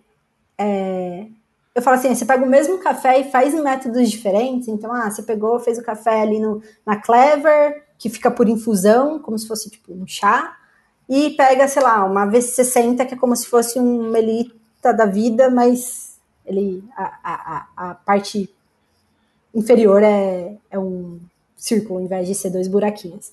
[0.58, 1.26] é,
[1.74, 4.68] eu falo assim, você pega o mesmo café e faz em métodos diferentes.
[4.68, 9.18] Então, ah, você pegou, fez o café ali no, na Clever, que fica por infusão,
[9.18, 10.56] como se fosse tipo um chá,
[11.08, 15.50] e pega, sei lá, uma V60, que é como se fosse um melita da vida,
[15.50, 18.50] mas ele a, a, a parte
[19.54, 21.20] inferior é, é um
[21.56, 23.32] círculo, ao invés de ser dois buraquinhos.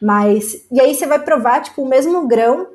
[0.00, 2.68] Mas, e aí você vai provar, tipo, o mesmo grão,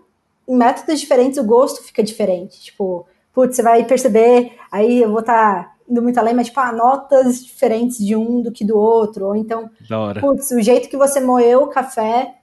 [0.48, 2.60] em métodos diferentes, o gosto fica diferente.
[2.62, 6.60] Tipo, putz, você vai perceber, aí eu vou estar tá indo muito além, mas tipo,
[6.60, 9.70] ah, notas diferentes de um do que do outro, ou então,
[10.22, 12.36] putz, o jeito que você moeu o café,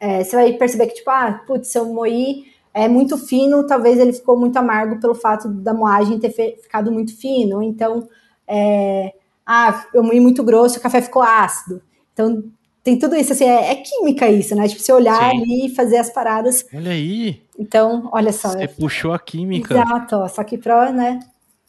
[0.00, 2.44] é, você vai perceber que tipo, ah, putz, se eu moí
[2.74, 7.16] é muito fino, talvez ele ficou muito amargo pelo fato da moagem ter ficado muito
[7.16, 8.08] fino, ou então,
[8.46, 9.12] é,
[9.46, 11.82] ah, eu moí muito grosso, o café ficou ácido.
[12.12, 12.42] Então,
[12.82, 14.66] tem tudo isso, assim, é, é, química isso, né?
[14.66, 15.42] Tipo, você olhar Sim.
[15.42, 16.64] ali e fazer as paradas.
[16.74, 17.42] Olha aí.
[17.58, 18.48] Então, olha só.
[18.48, 19.74] Você puxou a química.
[19.74, 21.20] Exato, ó, só que pra, né?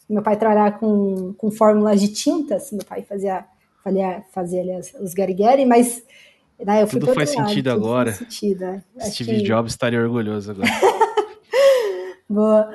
[0.08, 3.44] Meu pai trabalhava com, com fórmulas de tintas, meu pai fazia,
[3.82, 6.02] fazia, fazia ali os garigari, mas
[6.58, 8.12] né, eu fui Tudo faz lado, sentido tudo agora.
[8.12, 8.82] Faz sentido, é.
[9.10, 9.42] Steve que...
[9.42, 10.68] Jobs estaria orgulhoso agora.
[12.28, 12.70] Boa.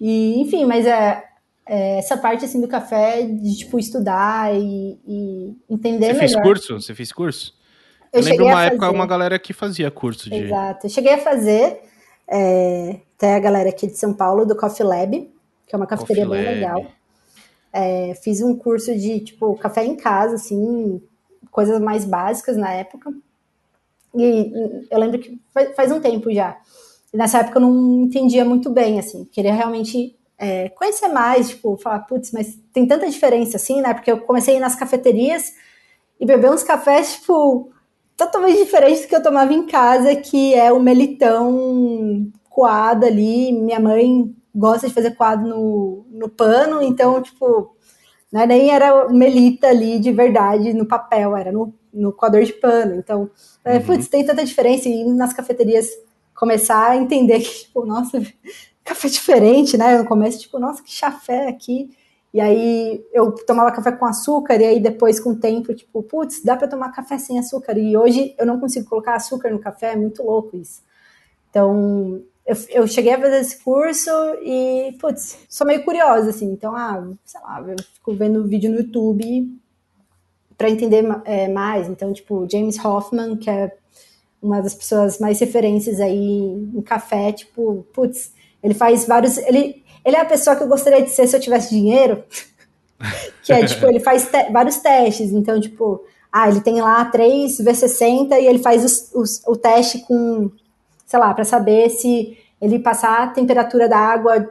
[0.00, 1.22] E, enfim, mas é,
[1.66, 6.18] é, essa parte assim do café de tipo estudar e, e entender Você melhor.
[6.18, 6.80] fez curso?
[6.80, 7.54] Você fez curso?
[8.14, 10.36] Eu, eu lembro uma época uma galera que fazia curso de.
[10.36, 10.86] Exato.
[10.86, 11.82] Eu cheguei a fazer.
[12.28, 15.30] É, até a galera aqui de São Paulo, do Coffee Lab,
[15.66, 16.60] que é uma cafeteria Coffee bem Lab.
[16.60, 16.92] legal.
[17.72, 21.02] É, fiz um curso de, tipo, café em casa, assim,
[21.50, 23.12] coisas mais básicas na época.
[24.14, 24.52] E
[24.90, 25.38] eu lembro que
[25.74, 26.56] faz um tempo já.
[27.12, 31.76] E nessa época eu não entendia muito bem, assim, queria realmente é, conhecer mais, tipo,
[31.76, 33.92] falar, putz, mas tem tanta diferença assim, né?
[33.92, 35.52] Porque eu comecei a ir nas cafeterias
[36.20, 37.72] e beber uns cafés, tipo,
[38.16, 43.52] totalmente diferente do que eu tomava em casa, que é o melitão coado ali.
[43.52, 47.74] Minha mãe gosta de fazer coado no, no pano, então, tipo,
[48.32, 52.96] né, nem era melita ali de verdade no papel, era no, no coador de pano.
[52.96, 53.30] Então,
[53.64, 53.82] é, uhum.
[53.84, 54.88] putz, tem tanta diferença.
[54.88, 55.88] E nas cafeterias
[56.34, 58.20] começar a entender que, tipo, nossa,
[58.84, 59.98] café diferente, né?
[59.98, 61.90] No começo, tipo, nossa, que chafé aqui.
[62.34, 66.42] E aí eu tomava café com açúcar, e aí depois, com o tempo, tipo, putz,
[66.42, 67.78] dá para tomar café sem açúcar.
[67.78, 70.82] E hoje eu não consigo colocar açúcar no café, é muito louco isso.
[71.48, 74.10] Então, eu, eu cheguei a fazer esse curso
[74.42, 76.50] e, putz, sou meio curiosa, assim.
[76.50, 79.56] Então, ah, sei lá, eu fico vendo vídeo no YouTube
[80.58, 81.88] para entender é, mais.
[81.88, 83.76] Então, tipo, James Hoffman, que é
[84.42, 89.38] uma das pessoas mais referências aí em café, tipo, putz, ele faz vários.
[89.38, 92.22] Ele, ele é a pessoa que eu gostaria de ser se eu tivesse dinheiro.
[93.42, 95.32] que é, tipo, ele faz te vários testes.
[95.32, 100.00] Então, tipo, ah, ele tem lá 3 V60 e ele faz os, os, o teste
[100.00, 100.50] com,
[101.06, 104.50] sei lá, para saber se ele passar a temperatura da água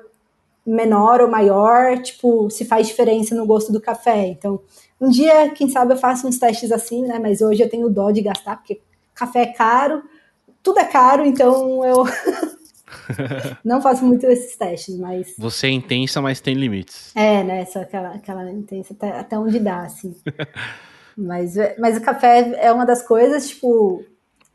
[0.65, 4.27] menor ou maior, tipo, se faz diferença no gosto do café.
[4.27, 4.61] Então,
[4.99, 7.19] um dia, quem sabe, eu faço uns testes assim, né?
[7.19, 8.79] Mas hoje eu tenho dó de gastar, porque
[9.13, 10.03] café é caro,
[10.61, 12.05] tudo é caro, então eu
[13.63, 15.33] não faço muito esses testes, mas.
[15.37, 17.15] Você é intensa, mas tem limites.
[17.15, 17.65] É, né?
[17.65, 20.15] Só aquela, aquela intensa até, até onde dá, assim.
[21.17, 24.03] mas, mas o café é uma das coisas, tipo.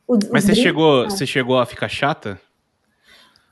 [0.07, 1.11] O, mas você chegou, ah.
[1.11, 2.41] você chegou a ficar chata?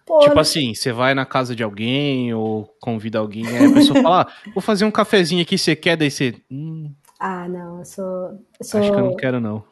[0.07, 4.01] Pô, tipo assim, você vai na casa de alguém ou convida alguém, aí a pessoa
[4.01, 5.97] fala, ah, vou fazer um cafezinho aqui, você quer?
[5.97, 6.35] Daí você.
[6.49, 8.05] Hum, ah, não, eu sou,
[8.59, 8.81] eu sou.
[8.81, 9.65] Acho que eu não quero, não.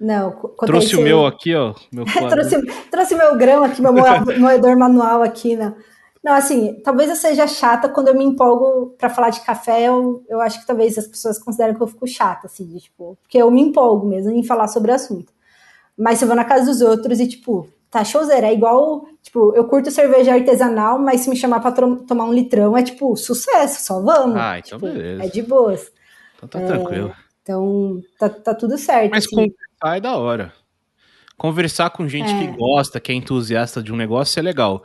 [0.00, 0.30] Não,
[0.66, 1.74] trouxe o meu aqui, ó.
[1.92, 5.74] Meu trouxe, trouxe meu grão aqui, meu moedor manual aqui, né?
[6.22, 9.84] Não, assim, talvez eu seja chata quando eu me empolgo para falar de café.
[9.84, 13.38] Eu, eu acho que talvez as pessoas consideram que eu fico chata, assim, tipo, porque
[13.38, 15.32] eu me empolgo mesmo em falar sobre o assunto.
[15.96, 19.54] Mas se eu vou na casa dos outros e, tipo, tá showzera, é igual, tipo,
[19.54, 23.84] eu curto cerveja artesanal, mas se me chamar pra tomar um litrão é, tipo, sucesso,
[23.84, 24.36] só vamos.
[24.36, 25.24] Ah, então tipo, beleza.
[25.24, 25.90] É de boas.
[26.36, 27.14] Então tá é, tranquilo.
[27.42, 29.10] Então, tá, tá tudo certo.
[29.12, 29.34] Mas assim.
[29.34, 30.52] conversar é da hora.
[31.36, 32.38] Conversar com gente é.
[32.38, 34.84] que gosta, que é entusiasta de um negócio é legal.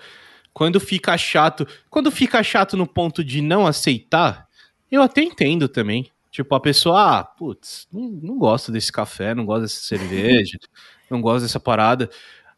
[0.54, 4.48] Quando fica chato, quando fica chato no ponto de não aceitar,
[4.92, 6.12] eu até entendo também.
[6.30, 10.58] Tipo, a pessoa, ah, putz, não, não gosto desse café, não gosto dessa cerveja,
[11.10, 12.10] não gosto dessa parada.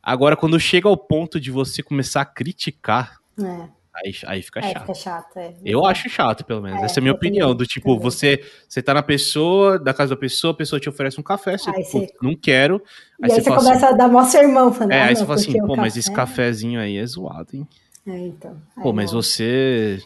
[0.01, 3.69] Agora, quando chega ao ponto de você começar a criticar, é.
[4.03, 4.81] Aí, aí fica é, chato.
[4.81, 5.53] Fica chato é.
[5.63, 6.81] Eu acho chato, pelo menos.
[6.81, 7.55] É, Essa é a minha opinião.
[7.55, 11.19] Do tipo, você, você tá na pessoa, da casa da pessoa, a pessoa te oferece
[11.19, 12.13] um café, você, você...
[12.21, 12.81] não quero.
[13.21, 14.91] Aí, e aí você, você começa assim, a dar mó sermão, falando.
[14.91, 17.67] É, aí ah, você fala assim, pô, mas esse cafezinho aí é zoado, hein?
[18.05, 18.61] É, então.
[18.81, 19.21] Pô, mas não.
[19.21, 20.01] você.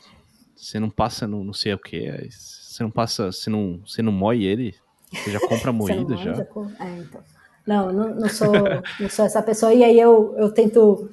[0.56, 2.30] Você não passa no não sei o que.
[2.30, 3.32] Você não passa.
[3.32, 4.76] Você não, você não moe ele.
[5.12, 6.34] Você já compra moído já.
[6.34, 6.44] já.
[6.80, 7.22] É, então.
[7.66, 8.52] Não, não, não, sou,
[9.00, 9.74] não sou essa pessoa.
[9.74, 11.10] E aí eu, eu tento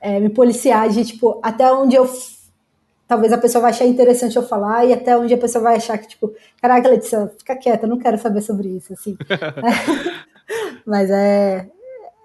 [0.00, 2.08] é, me policiar de, tipo, até onde eu.
[3.06, 5.98] Talvez a pessoa vai achar interessante eu falar e até onde a pessoa vai achar
[5.98, 6.32] que, tipo,
[6.62, 9.16] caraca, Letícia, fica quieta, não quero saber sobre isso, assim.
[10.86, 11.68] Mas é.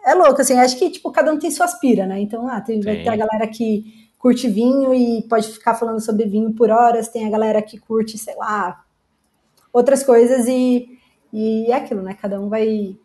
[0.06, 2.20] É louco, assim, acho que, tipo, cada um tem sua aspira, né?
[2.20, 6.26] Então, ah, tem, vai ter a galera que curte vinho e pode ficar falando sobre
[6.26, 8.84] vinho por horas, tem a galera que curte, sei lá,
[9.74, 11.00] outras coisas e,
[11.34, 12.16] e é aquilo, né?
[12.20, 12.96] Cada um vai.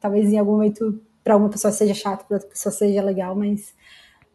[0.00, 3.74] Talvez em algum momento para uma pessoa seja chato, para outra pessoa seja legal, mas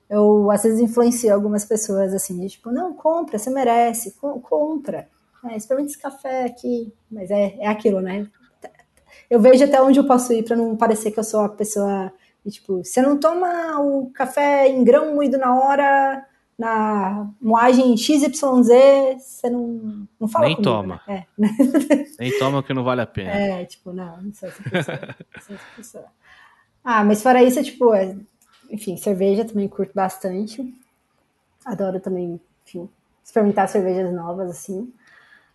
[0.09, 5.07] eu às vezes influencio algumas pessoas assim, tipo, não, compra, você merece, com, compra.
[5.49, 8.27] É, experimenta esse café aqui, mas é, é aquilo, né?
[9.29, 12.11] Eu vejo até onde eu posso ir para não parecer que eu sou a pessoa,
[12.45, 16.25] e, tipo, você não toma o café em grão moído na hora,
[16.57, 18.29] na moagem XYZ,
[19.19, 21.01] você não, não fala Nem comigo, toma.
[21.07, 21.25] Né?
[21.39, 21.45] É.
[22.19, 23.31] Nem toma que não vale a pena.
[23.31, 24.99] É, tipo, não, não sou essa pessoa.
[25.35, 26.05] Não sou essa pessoa.
[26.85, 28.15] Ah, mas fora isso, é tipo, é,
[28.69, 30.63] enfim, cerveja também curto bastante.
[31.65, 32.87] Adoro também, enfim,
[33.23, 34.93] experimentar cervejas novas, assim.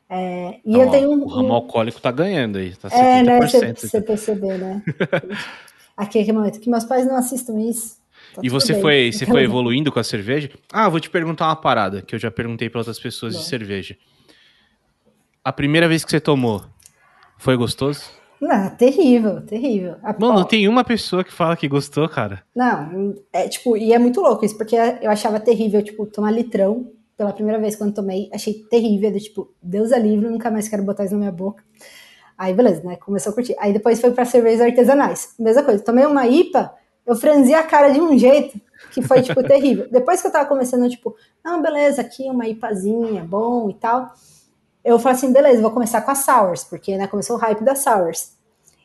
[0.09, 2.95] É, e eu tenho um, O ramo alcoólico tá ganhando aí, tá 70%.
[2.99, 4.83] É, né, você perceber, né?
[5.97, 8.01] aqui, aqui, momento, que meus pais não assistam isso.
[8.35, 8.83] Tá e você bem.
[8.83, 10.51] foi, você foi evoluindo com a cerveja?
[10.73, 13.41] Ah, vou te perguntar uma parada que eu já perguntei para outras pessoas Bom.
[13.41, 13.97] de cerveja.
[15.45, 16.65] A primeira vez que você tomou,
[17.39, 18.20] foi gostoso?
[18.41, 19.97] Não, terrível, terrível.
[20.19, 22.43] Mano, não tem uma pessoa que fala que gostou, cara.
[22.57, 26.91] Não, é tipo, e é muito louco isso, porque eu achava terrível, tipo, tomar litrão
[27.19, 30.83] pela primeira vez quando tomei, achei terrível, do, tipo, Deus é livre, nunca mais quero
[30.83, 31.63] botar isso na minha boca.
[32.39, 32.97] Aí, beleza, né?
[32.97, 33.55] Começou a curtir.
[33.59, 35.35] Aí depois foi para cervejas artesanais.
[35.39, 36.75] Mesma coisa, tomei uma IPA,
[37.05, 38.59] eu franzi a cara de um jeito
[38.93, 39.87] que foi, tipo, terrível.
[39.91, 41.15] Depois que eu tava começando, tipo,
[41.45, 44.15] não, beleza, aqui uma IPAzinha, bom e tal
[44.85, 47.75] eu falei assim, beleza, vou começar com a Sours, porque né, começou o hype da
[47.75, 48.33] Sours.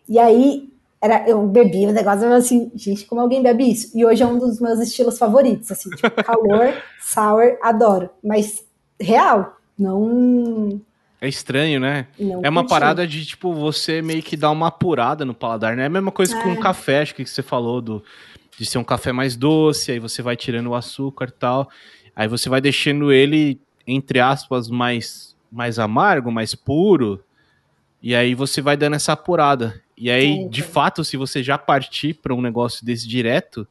[0.07, 0.69] E aí
[1.01, 3.97] era, eu bebi o negócio, eu assim, gente, como alguém bebe isso?
[3.97, 8.09] E hoje é um dos meus estilos favoritos, assim, tipo, calor, sour, adoro.
[8.23, 8.63] Mas
[8.99, 10.81] real, não.
[11.21, 12.07] É estranho, né?
[12.19, 12.69] Não é uma curti.
[12.69, 15.83] parada de, tipo, você meio que dar uma apurada no paladar, né?
[15.83, 16.41] É a mesma coisa é.
[16.41, 18.03] com o café, acho que você falou do,
[18.57, 21.69] de ser um café mais doce, aí você vai tirando o açúcar e tal.
[22.15, 27.23] Aí você vai deixando ele, entre aspas, mais mais amargo, mais puro,
[28.01, 29.81] e aí você vai dando essa apurada.
[29.97, 33.65] E aí, de fato, se você já partir para um negócio desse direto,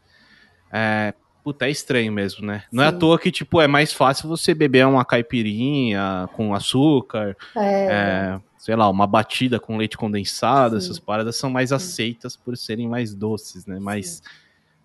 [0.72, 1.12] é,
[1.44, 2.64] puta, é estranho mesmo, né?
[2.72, 2.86] Não Sim.
[2.86, 7.84] é à toa que, tipo, é mais fácil você beber uma caipirinha com açúcar, é.
[7.84, 10.86] É, sei lá, uma batida com leite condensado, Sim.
[10.86, 13.78] essas paradas são mais aceitas por serem mais doces, né?
[13.78, 14.22] Mais Sim.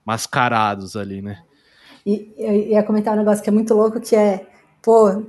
[0.06, 1.42] mascarados ali, né?
[2.06, 4.46] E eu ia comentar um negócio que é muito louco, que é,
[4.82, 5.24] pô,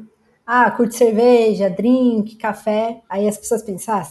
[0.53, 3.01] ah, curte cerveja, drink, café.
[3.09, 4.09] Aí as pessoas pensam, ah,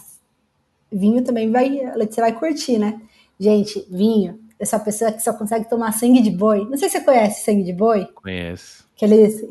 [0.90, 3.02] vinho também vai, você vai curtir, né?
[3.38, 6.66] Gente, vinho, essa pessoa que só consegue tomar sangue de boi.
[6.70, 8.08] Não sei se você conhece sangue de boi.
[8.16, 8.86] Conheço.
[8.96, 9.44] Aqueles,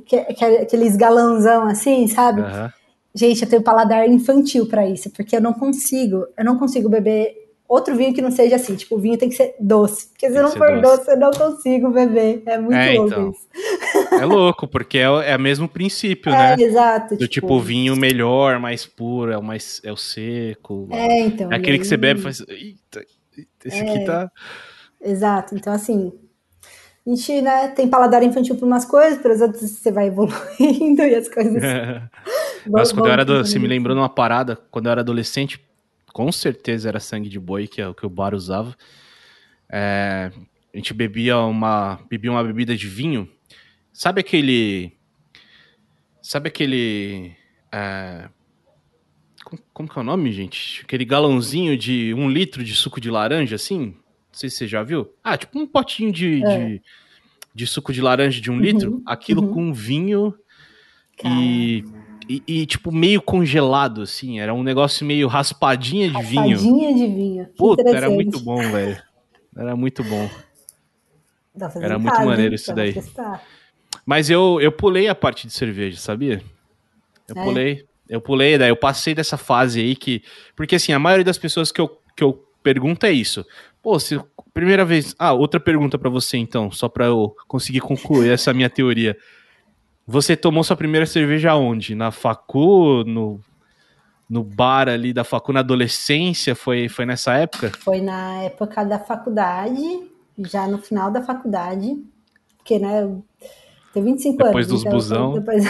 [0.63, 2.41] aqueles galãozão assim, sabe?
[2.41, 2.71] Uhum.
[3.15, 7.48] Gente, eu tenho paladar infantil para isso, porque eu não consigo, eu não consigo beber
[7.69, 10.09] outro vinho que não seja assim, tipo, o vinho tem que ser doce.
[10.09, 10.97] Porque se tem não for doce.
[10.99, 11.11] doce.
[11.11, 12.43] eu não consigo beber.
[12.47, 13.31] É muito é, louco então.
[13.31, 13.49] isso.
[14.15, 16.65] É louco, porque é, é o mesmo princípio, é, né?
[16.65, 17.17] exato.
[17.17, 20.89] Do tipo, tipo vinho melhor, mais puro, é o mais é o seco.
[20.91, 21.53] É, então.
[21.53, 21.79] É aquele aí...
[21.79, 22.41] que você bebe e faz.
[22.49, 23.05] Eita,
[23.65, 24.31] esse é, aqui tá.
[25.01, 25.55] Exato.
[25.55, 26.13] Então, assim,
[27.07, 31.03] a gente né, tem paladar infantil para umas coisas, para as outras você vai evoluindo
[31.03, 31.63] e as coisas.
[32.67, 33.25] Mas quando eu era.
[33.25, 35.61] Do, você me lembrou de uma parada, quando eu era adolescente,
[36.13, 38.77] com certeza era sangue de boi, que é o que o bar usava.
[39.71, 40.31] É,
[40.73, 43.29] a gente bebia uma, bebia uma bebida de vinho.
[43.93, 44.93] Sabe aquele.
[46.23, 47.33] Sabe aquele.
[47.73, 48.29] É,
[49.45, 50.83] como, como, que é o nome, gente?
[50.85, 53.87] Aquele galãozinho de um litro de suco de laranja, assim?
[53.87, 53.95] Não
[54.33, 55.13] sei se você já viu.
[55.23, 56.59] Ah, tipo um potinho de, é.
[56.59, 56.83] de,
[57.55, 59.03] de, suco de laranja de um uhum, litro.
[59.07, 59.55] Aquilo uhum.
[59.55, 60.35] com vinho
[61.17, 61.41] Caramba.
[61.41, 61.85] e
[62.29, 64.39] e, e, tipo, meio congelado, assim.
[64.39, 66.57] Era um negócio meio raspadinha de vinho.
[66.57, 67.49] Raspadinha de vinho.
[67.57, 69.03] Puta, era muito bom, velho.
[69.57, 70.29] Era muito bom.
[71.81, 72.95] Era muito casa, maneiro isso daí.
[74.05, 76.43] Mas eu, eu pulei a parte de cerveja, sabia?
[77.27, 77.45] Eu é.
[77.45, 77.89] pulei.
[78.09, 80.23] Eu pulei, daí eu passei dessa fase aí que.
[80.57, 83.45] Porque assim, a maioria das pessoas que eu, que eu pergunto é isso.
[83.83, 84.19] Pô, se
[84.55, 85.15] primeira vez.
[85.19, 89.17] Ah, outra pergunta para você então, só para eu conseguir concluir essa minha teoria.
[90.11, 91.95] Você tomou sua primeira cerveja onde?
[91.95, 93.39] Na facu, no,
[94.27, 96.55] no bar ali da facu, na adolescência?
[96.55, 97.71] Foi, foi nessa época?
[97.79, 102.03] Foi na época da faculdade, já no final da faculdade,
[102.57, 103.23] porque, né, eu
[103.93, 104.69] tenho 25 depois anos.
[104.69, 105.33] Dos então, busão.
[105.35, 105.63] Depois...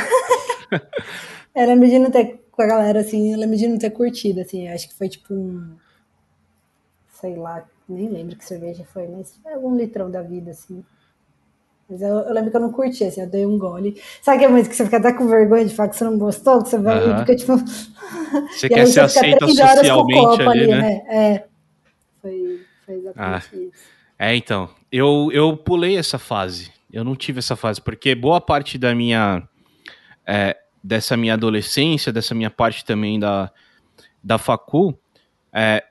[1.53, 4.41] eu lembro de não ter, com a galera, assim, eu lembro de não ter curtido,
[4.41, 5.74] assim, acho que foi tipo um,
[7.20, 10.84] sei lá, nem lembro que cerveja foi, mas foi algum litrão da vida, assim.
[11.89, 13.99] Mas eu, eu, lembro que eu não curti, assim, eu dei um gole.
[14.20, 16.18] Sabe que é muito que você fica até com vergonha de falar que você não
[16.18, 16.62] gostou?
[16.62, 17.18] Que você vai uhum.
[17.20, 17.57] fica tipo.
[17.57, 20.80] Você quer ser aceita socialmente ali, ali, né?
[20.80, 21.03] né?
[21.09, 21.45] É.
[22.20, 23.57] Foi, foi exatamente ah.
[23.57, 23.84] isso.
[24.18, 24.68] É, então.
[24.93, 26.72] Eu, eu pulei essa fase.
[26.93, 29.43] Eu não tive essa fase, porque boa parte da minha.
[30.26, 33.51] É, dessa minha adolescência, dessa minha parte também da,
[34.22, 34.97] da facu,
[35.53, 35.82] é,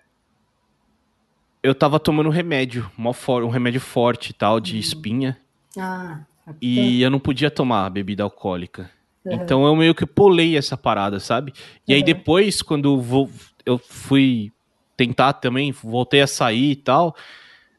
[1.61, 4.79] eu tava tomando remédio, um remédio forte e tal, de uhum.
[4.79, 5.37] espinha.
[5.79, 6.21] Ah,
[6.61, 8.89] e eu não podia tomar bebida alcoólica.
[9.25, 9.33] Uhum.
[9.33, 11.53] Então eu meio que pulei essa parada, sabe?
[11.87, 11.97] E uhum.
[11.97, 13.29] aí depois, quando vou,
[13.65, 14.51] eu fui
[14.95, 17.15] tentar também, voltei a sair e tal,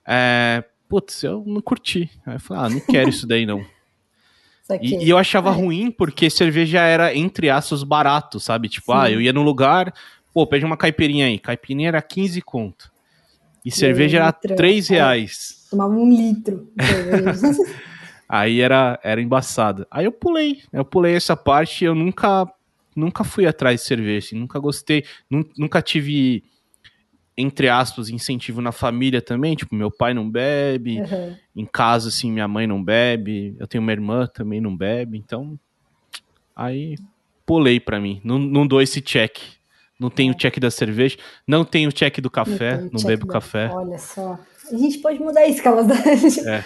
[0.07, 2.11] é, putz, eu não curti.
[2.25, 3.65] Aí eu falei, ah, não quero isso daí não.
[4.83, 5.53] E, e, eu achava é.
[5.55, 8.69] ruim porque cerveja era, entre aspas, barato, sabe?
[8.69, 8.99] Tipo, Sim.
[8.99, 9.95] ah, eu ia no lugar,
[10.31, 11.39] pô, pede uma caipirinha aí.
[11.39, 12.93] Caipirinha era 15 conto.
[13.65, 14.95] E, cerveja era 3 é.
[14.95, 15.67] reais.
[15.71, 16.71] Tomava um litro.
[18.29, 19.87] Aí era, era embaçado.
[19.91, 22.47] Aí eu pulei, eu pulei essa parte eu nunca
[22.99, 26.43] nunca fui atrás de cerveja, assim, nunca gostei, nunca tive,
[27.37, 31.37] entre aspas, incentivo na família também, tipo, meu pai não bebe, uhum.
[31.55, 35.59] em casa, assim, minha mãe não bebe, eu tenho uma irmã também não bebe, então,
[36.57, 36.97] aí
[37.47, 39.39] pulei para mim, não, não dou esse check,
[39.99, 40.35] não tenho é.
[40.35, 41.17] check da cerveja,
[41.47, 43.71] não tenho check do café, não, não bebo café.
[43.73, 44.39] Olha só.
[44.73, 45.87] A gente pode mudar isso, Carlos.
[46.47, 46.65] É.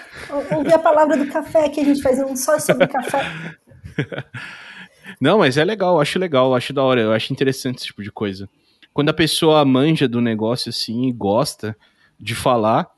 [0.54, 3.56] Ouvir a palavra do café, que a gente faz um só sobre café.
[5.20, 8.10] Não, mas é legal, acho legal, acho da hora, eu acho interessante esse tipo de
[8.10, 8.48] coisa.
[8.92, 11.76] Quando a pessoa manja do negócio assim e gosta
[12.18, 12.90] de falar,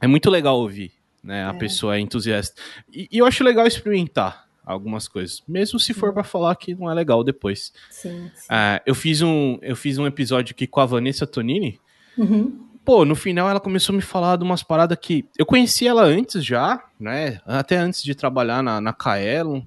[0.00, 1.44] é muito legal ouvir, né?
[1.44, 1.58] A é.
[1.58, 2.60] pessoa é entusiasta.
[2.92, 6.90] E, e, eu acho legal experimentar algumas coisas, mesmo se for para falar que não
[6.90, 7.72] é legal depois.
[7.90, 8.46] Sim, sim.
[8.46, 11.78] Uh, eu fiz um eu fiz um episódio aqui com a Vanessa Tonini.
[12.16, 15.90] Uhum pô, no final ela começou a me falar de umas paradas que eu conhecia
[15.90, 17.40] ela antes já, né?
[17.46, 19.62] Até antes de trabalhar na, na Kaelon.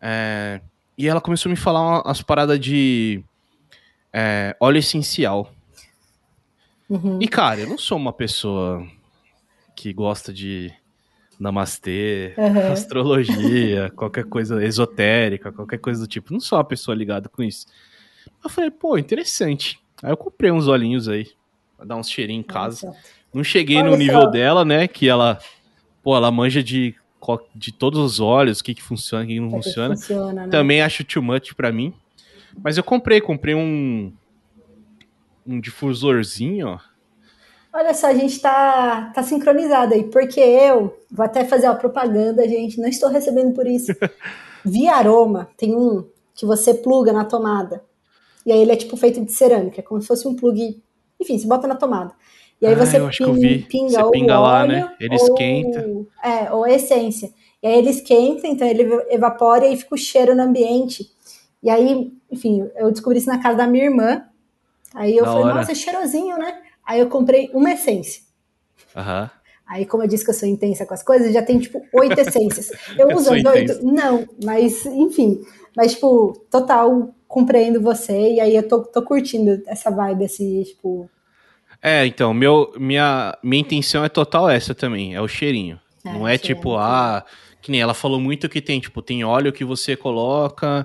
[0.00, 0.60] É,
[0.96, 3.22] e ela começou a me falar umas paradas de
[4.12, 5.52] é, óleo essencial.
[6.88, 7.18] Uhum.
[7.20, 8.86] E, cara, eu não sou uma pessoa
[9.74, 10.72] que gosta de
[11.38, 12.72] namastê, uhum.
[12.72, 16.32] astrologia, qualquer coisa esotérica, qualquer coisa do tipo.
[16.32, 17.66] Não sou uma pessoa ligada com isso.
[18.42, 19.80] Eu falei, pô, interessante.
[20.02, 21.28] Aí eu comprei uns olhinhos aí
[21.84, 22.86] dar uns cheirinhos em casa.
[22.86, 22.98] Nossa.
[23.32, 24.26] Não cheguei Olha no nível só.
[24.28, 24.88] dela, né?
[24.88, 25.38] Que ela,
[26.02, 26.94] pô, ela manja de,
[27.54, 29.94] de todos os olhos, o que que funciona, o que, não é funciona.
[29.94, 30.48] Que funciona né?
[30.48, 31.92] Também acho too much pra mim.
[32.62, 34.12] Mas eu comprei, comprei um
[35.46, 36.78] um difusorzinho, ó.
[37.72, 42.48] Olha só, a gente tá, tá sincronizado aí, porque eu vou até fazer a propaganda,
[42.48, 43.92] gente, não estou recebendo por isso.
[44.64, 47.84] Via Aroma tem um que você pluga na tomada.
[48.44, 50.82] E aí ele é tipo feito de cerâmica, é como se fosse um plug.
[51.26, 52.14] Enfim, você bota na tomada.
[52.62, 52.98] E aí Ah, você
[53.32, 53.58] vi.
[53.68, 54.96] pinga Você ou pinga lá, óleo, né?
[55.00, 55.90] Ele ou- esquenta.
[56.22, 57.30] É, ou a essência.
[57.62, 61.10] E aí ele esquenta, então ele evapora e aí fica o cheiro no ambiente.
[61.62, 64.24] E aí, enfim, eu descobri isso na casa da minha irmã.
[64.94, 65.54] Aí eu Da falei, hora.
[65.56, 66.62] nossa, é cheirosinho, né?
[66.86, 68.22] Aí eu comprei uma essência.
[68.94, 69.30] Aham.
[69.66, 72.16] Aí, como eu disse que eu sou intensa com as coisas, já tem, tipo, oito
[72.20, 72.70] essências.
[72.96, 73.84] Eu Eu uso as oito?
[73.84, 75.42] Não, mas, enfim.
[75.76, 78.34] Mas, tipo, total, compreendo você.
[78.34, 81.10] E aí eu tô, tô curtindo essa vibe, assim, tipo...
[81.86, 85.78] É, então, meu, minha, minha intenção é total essa também, é o cheirinho.
[86.04, 87.24] É, não é cheirinho, tipo, ah,
[87.62, 90.84] que nem ela falou muito que tem, tipo, tem óleo que você coloca,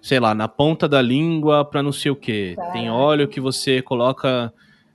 [0.00, 2.54] sei lá, na ponta da língua pra não sei o quê.
[2.72, 4.52] Tem óleo que você coloca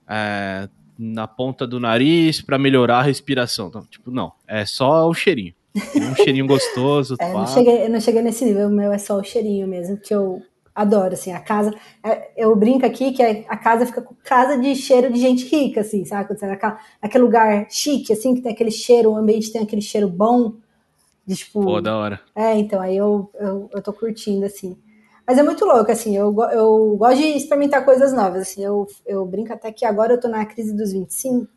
[0.08, 3.68] é, na ponta do nariz pra melhorar a respiração.
[3.68, 5.52] Então, tipo, não, é só o cheirinho.
[5.94, 9.18] Um cheirinho gostoso, É, não cheguei, eu não cheguei nesse nível, o meu é só
[9.18, 10.40] o cheirinho mesmo, que eu
[10.74, 11.74] adoro, assim, a casa...
[12.04, 15.80] é, eu brinco aqui que a casa fica com casa de cheiro de gente rica,
[15.82, 16.34] assim, sabe?
[17.02, 20.54] Naquele lugar chique, assim, que tem aquele cheiro, o ambiente tem aquele cheiro bom,
[21.26, 21.62] de, tipo...
[21.62, 22.20] Pô, da hora.
[22.34, 24.76] É, então, aí eu, eu, eu tô curtindo, assim.
[25.26, 29.24] Mas é muito louco, assim, eu, eu gosto de experimentar coisas novas, assim, eu, eu
[29.26, 31.48] brinco até que agora eu tô na crise dos 25,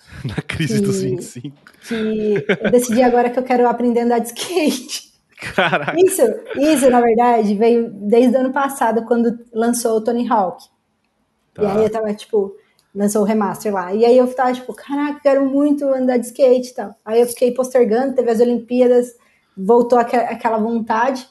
[0.24, 1.72] Na crise dos E- 25.
[1.82, 5.13] que eu decidi agora que eu quero aprender a andar de skate.
[5.54, 5.94] Caraca.
[6.00, 6.22] Isso,
[6.56, 10.64] isso, na verdade, veio desde o ano passado, quando lançou o Tony Hawk.
[10.64, 11.72] E Tá.
[11.72, 12.56] aí eu tava, tipo,
[12.94, 13.92] lançou o remaster lá.
[13.94, 16.94] E aí eu tava, tipo, caraca, quero muito andar de skate e tal.
[17.04, 19.14] Aí eu fiquei postergando, teve as Olimpíadas,
[19.56, 21.28] voltou aque- aquela vontade.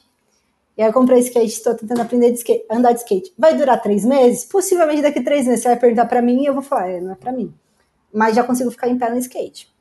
[0.76, 3.32] E aí eu comprei skate, estou tentando aprender de skate, andar de skate.
[3.38, 4.44] Vai durar três meses?
[4.44, 7.12] Possivelmente daqui três meses você vai perguntar pra mim e eu vou falar, é, não
[7.12, 7.52] é pra mim.
[8.12, 9.72] Mas já consigo ficar em pé no skate.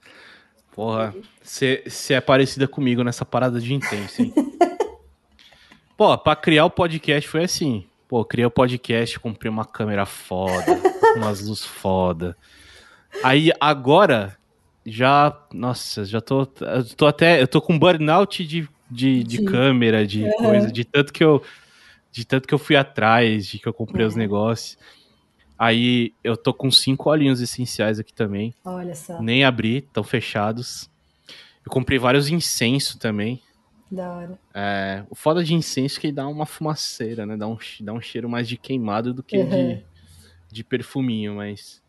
[0.76, 4.34] Porra, você é parecida comigo nessa parada de intenso, hein?
[5.96, 7.86] Pô, pra criar o podcast foi assim.
[8.08, 10.80] Pô, criei o podcast, comprei uma câmera foda,
[11.16, 12.36] umas luzes foda.
[13.24, 14.36] Aí agora,
[14.86, 15.36] já.
[15.54, 16.42] Nossa, já tô.
[16.62, 17.42] Eu tô até.
[17.42, 20.34] Eu tô com burnout de, de, de câmera, de Aham.
[20.38, 21.42] coisa, de tanto que eu.
[22.12, 24.18] De tanto que eu fui atrás, de que eu comprei os É.
[24.20, 24.78] negócios.
[25.64, 28.54] Aí eu tô com cinco olhinhos essenciais aqui também.
[28.66, 30.90] Olha só, Nem abri, estão fechados.
[31.66, 33.42] Eu comprei vários incensos também.
[33.90, 34.40] da hora.
[34.54, 37.38] É, o foda de incenso é que dá uma fumaceira, né?
[37.38, 39.50] Dá um, dá um cheiro mais de queimado do que Uhum.
[39.50, 39.84] de,
[40.52, 41.82] de perfuminho, mas.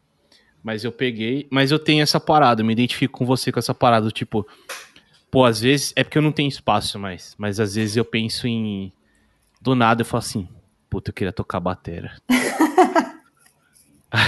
[0.62, 1.49] Mas eu peguei.
[1.51, 4.09] Mas eu tenho essa parada, eu me identifico com você com essa parada.
[4.11, 4.47] Tipo,
[5.33, 5.93] pô, às vezes.
[5.97, 7.35] É porque eu não tenho espaço mais.
[7.37, 8.93] Mas às vezes eu penso em.
[9.61, 10.49] Do nada eu falo assim,
[10.89, 12.14] puta, eu queria tocar batera.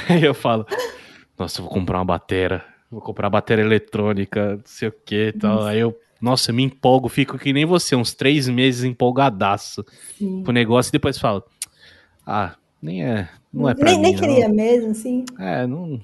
[0.09, 0.67] Aí eu falo,
[1.39, 2.65] nossa, eu vou comprar uma batera.
[2.91, 5.65] Vou comprar bateria eletrônica, não sei o que e tal.
[5.65, 9.85] Aí eu, nossa, eu me empolgo, fico que nem você, uns três meses empolgadaço
[10.17, 10.43] Sim.
[10.43, 11.45] pro negócio e depois falo,
[12.27, 14.03] ah, nem é, não é pra nem, mim.
[14.03, 14.21] nem não.
[14.21, 15.25] queria mesmo, assim.
[15.39, 16.01] É, não.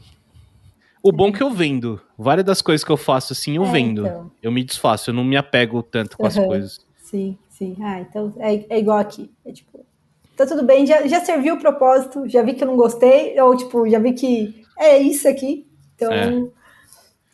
[1.02, 2.00] O bom é que eu vendo.
[2.16, 4.06] Várias das coisas que eu faço assim, eu É, vendo.
[4.06, 4.30] então.
[4.42, 6.46] Eu me desfaço, eu não me apego tanto com as Uhum.
[6.46, 6.80] coisas.
[6.96, 7.76] Sim, sim.
[7.80, 9.30] Ah, então é, é igual aqui.
[9.44, 9.84] É tipo,
[10.36, 13.56] tá tudo bem, já, já serviu o propósito, já vi que eu não gostei, ou
[13.56, 15.66] tipo, já vi que é isso aqui.
[15.94, 16.12] Então.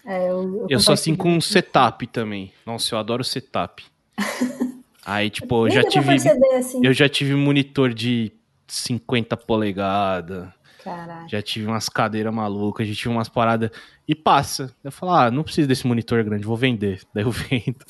[0.07, 0.25] É.
[0.27, 2.53] é, eu, Eu sou assim com setup também.
[2.67, 3.85] Nossa, eu adoro setup.
[5.05, 6.07] Aí, tipo, eu já tive.
[6.07, 6.85] perceber, assim.
[6.85, 8.31] Eu já tive monitor de
[8.67, 10.49] 50 polegadas.
[10.85, 11.27] Caraca.
[11.29, 13.71] Já tive umas cadeiras malucas, já tive umas paradas.
[14.07, 14.71] E passa.
[14.85, 17.01] Eu falo, ah, não preciso desse monitor grande, vou vender.
[17.15, 17.85] Daí eu vendo.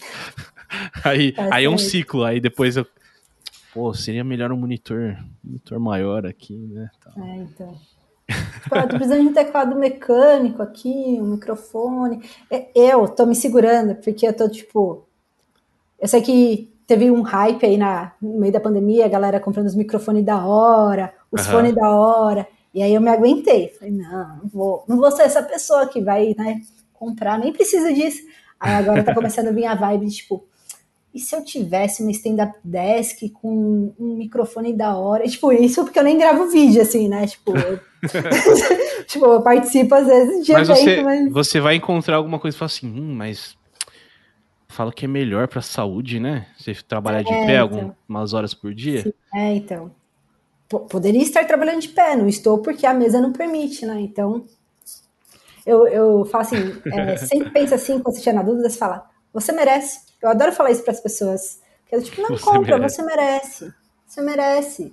[1.05, 2.25] aí, Tá aí é um ciclo.
[2.25, 2.87] Aí depois eu.
[3.79, 6.91] Pô, seria melhor um monitor, monitor maior aqui, né?
[7.01, 7.25] tal.
[7.25, 7.77] É, então.
[8.65, 12.29] Tipo, eu tô precisando de um teclado mecânico aqui, um microfone.
[12.51, 15.07] É, Eu tô me segurando, porque eu tô, tipo.
[15.97, 19.67] Eu sei que teve um hype aí na, no meio da pandemia, a galera comprando
[19.67, 21.53] os microfones da hora, os Aham.
[21.53, 22.49] fones da hora.
[22.75, 23.69] E aí eu me aguentei.
[23.69, 26.63] Falei, não, não vou, não vou ser essa pessoa que vai, né,
[26.93, 28.27] comprar, nem precisa disso.
[28.59, 30.48] Aí agora tá começando a vir a vibe de, tipo,
[31.15, 35.25] e se eu tivesse uma stand-up desk com um microfone da hora?
[35.25, 37.27] E, tipo, isso porque eu nem gravo vídeo, assim, né?
[37.27, 37.81] Tipo, eu,
[39.07, 41.33] tipo, eu participo às vezes de Mas evento, você, mas...
[41.33, 43.57] você vai encontrar alguma coisa e fala assim, hum, mas.
[44.71, 46.47] Fala que é melhor pra saúde, né?
[46.59, 47.81] Você trabalhar de É, pé então.
[47.81, 49.03] algumas horas por dia.
[49.03, 49.13] Sim.
[49.35, 49.91] É, então.
[50.69, 53.99] P- Poderia estar trabalhando de pé, não estou porque a mesa não permite, né?
[54.01, 54.45] Então,
[55.65, 59.09] eu, eu falo assim, é, sempre pensa assim, quando você estiver na dúvida, você fala,
[59.33, 60.01] você merece.
[60.21, 61.61] Eu adoro falar isso para as pessoas.
[61.83, 62.97] Porque eu, tipo, não, Você compra, merece.
[62.97, 63.75] você merece.
[64.07, 64.93] Você merece.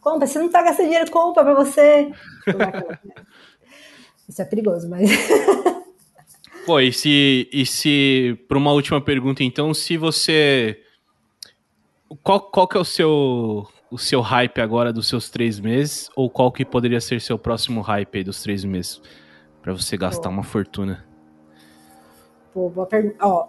[0.00, 2.10] Compra, você não tá gastando dinheiro, compra pra você.
[4.28, 5.10] Isso é perigoso, mas.
[6.64, 10.80] Pô, e se, e se, para uma última pergunta, então, se você.
[12.22, 16.08] Qual, qual que é o seu, o seu hype agora dos seus três meses?
[16.16, 19.02] Ou qual que poderia ser seu próximo hype aí dos três meses?
[19.64, 20.34] para você gastar Pô.
[20.34, 21.02] uma fortuna.
[22.52, 23.16] Pô, boa pergunta.
[23.22, 23.48] Ó,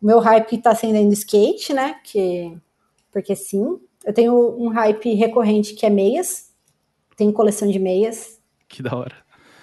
[0.00, 1.96] o meu hype tá sendo ainda skate, né?
[2.04, 2.56] Que,
[3.12, 3.78] porque sim.
[4.04, 6.50] Eu tenho um hype recorrente que é meias.
[7.16, 8.40] Tenho coleção de meias.
[8.68, 9.16] Que da hora.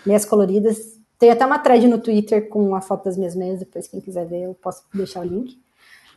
[0.05, 0.99] Meias coloridas.
[1.17, 3.59] Tem até uma thread no Twitter com a foto das minhas meias.
[3.59, 5.57] Depois, quem quiser ver, eu posso deixar o link.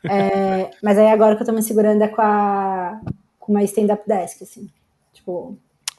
[0.05, 3.01] É, mas aí agora que eu tô me segurando é com, a,
[3.39, 4.69] com uma stand-up desk, assim.
[5.13, 5.57] Tipo,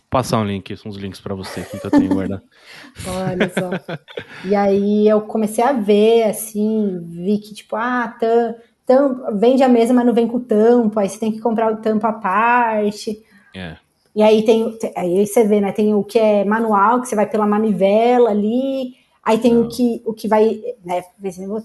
[0.10, 2.41] passar um link, uns links para você que eu tenho guardado.
[3.07, 3.97] Olha só.
[4.45, 8.55] E aí eu comecei a ver, assim, vi que, tipo, ah, tam,
[8.86, 11.78] tam, vende a mesa, mas não vem com tampo, aí você tem que comprar o
[11.78, 13.24] tampo à parte.
[13.55, 13.78] É.
[14.16, 17.28] E aí tem, aí você vê, né, tem o que é manual, que você vai
[17.28, 21.03] pela manivela ali, aí tem o que, o que vai, né,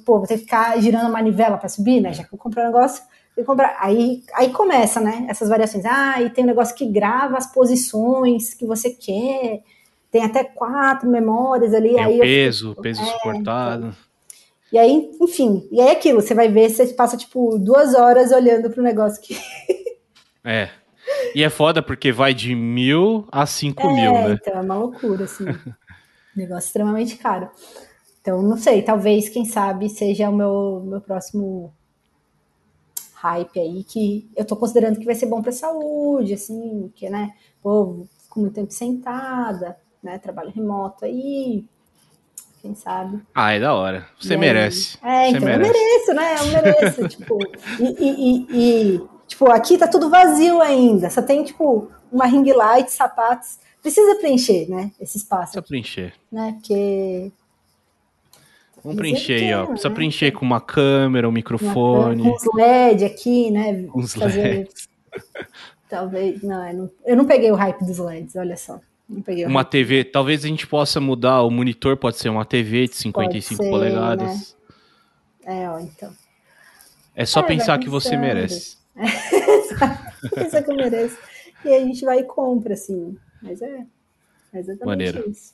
[0.04, 2.62] pô, vou ter que ficar girando a manivela para subir, né, já que eu comprei
[2.62, 3.02] um negócio,
[3.42, 3.76] comprar.
[3.80, 5.26] Aí, aí começa, né?
[5.28, 5.84] Essas variações.
[5.84, 9.62] Ah, e tem um negócio que grava as posições que você quer.
[10.10, 11.94] Tem até quatro memórias ali.
[11.94, 13.86] Tem aí o peso, fico, peso é, suportado.
[13.86, 13.96] Então.
[14.72, 18.32] E aí, enfim, e aí é aquilo, você vai ver, você passa tipo duas horas
[18.32, 19.36] olhando pro negócio que.
[20.44, 20.68] é.
[21.34, 24.38] E é foda porque vai de mil a cinco é, mil, né?
[24.40, 25.44] Então, é uma loucura, assim.
[26.34, 27.48] negócio extremamente caro.
[28.20, 31.74] Então, não sei, talvez, quem sabe, seja o meu, meu próximo
[33.24, 37.32] hype aí que eu tô considerando que vai ser bom para saúde, assim, que, né,
[37.62, 41.64] pô, com muito tempo sentada, né, trabalho remoto aí,
[42.60, 43.22] quem sabe.
[43.34, 44.06] Ah, é da hora.
[44.20, 44.98] Você e merece.
[45.00, 45.70] Aí, é, Você então merece.
[45.70, 47.38] eu mereço, né, eu mereço, tipo,
[47.80, 52.90] e, e, e, tipo, aqui tá tudo vazio ainda, só tem, tipo, uma ring light,
[52.92, 55.52] sapatos, precisa preencher, né, esse espaço.
[55.52, 56.12] Precisa preencher.
[56.30, 57.32] Né, porque
[58.84, 59.66] Vamos preencher aí, ó.
[59.66, 59.94] Precisa né?
[59.94, 62.22] preencher com uma câmera, um microfone.
[62.22, 63.86] Com uns LED aqui, né?
[63.94, 64.14] Uns.
[64.14, 64.88] LEDs.
[65.88, 66.42] Talvez.
[66.42, 68.78] Não, eu não, eu não peguei o hype dos LEDs, olha só.
[69.08, 69.70] uma hype.
[69.70, 71.40] TV, talvez a gente possa mudar.
[71.42, 74.54] O monitor pode ser uma TV de 55 ser, polegadas.
[75.46, 75.64] Né?
[75.64, 76.12] É, ó, então.
[77.16, 78.76] É só é, pensar que você merece.
[80.24, 81.18] É, pensar que eu mereço.
[81.64, 83.16] E a gente vai e compra, assim.
[83.42, 83.84] Mas é,
[84.52, 85.28] é exatamente Maneiro.
[85.28, 85.52] isso.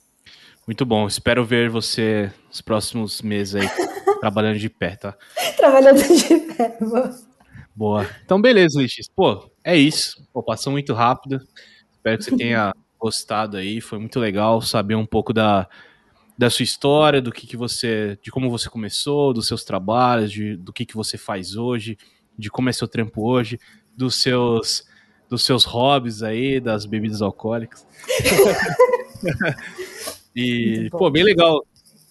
[0.67, 1.07] Muito bom.
[1.07, 3.67] Espero ver você nos próximos meses aí,
[4.21, 5.17] trabalhando de pé, tá?
[5.57, 7.15] Trabalhando de pé, boa.
[7.75, 8.09] Boa.
[8.23, 9.07] Então, beleza, Lichis.
[9.09, 10.27] Pô, é isso.
[10.31, 11.39] Pô, passou muito rápido.
[11.91, 13.81] Espero que você tenha gostado aí.
[13.81, 15.67] Foi muito legal saber um pouco da,
[16.37, 18.17] da sua história, do que, que você.
[18.21, 21.97] de como você começou, dos seus trabalhos, de, do que, que você faz hoje,
[22.37, 23.59] de como é seu trampo hoje,
[23.95, 24.85] dos seus
[25.29, 27.87] dos seus hobbies aí, das bebidas alcoólicas.
[30.35, 31.65] E, pô, bem legal.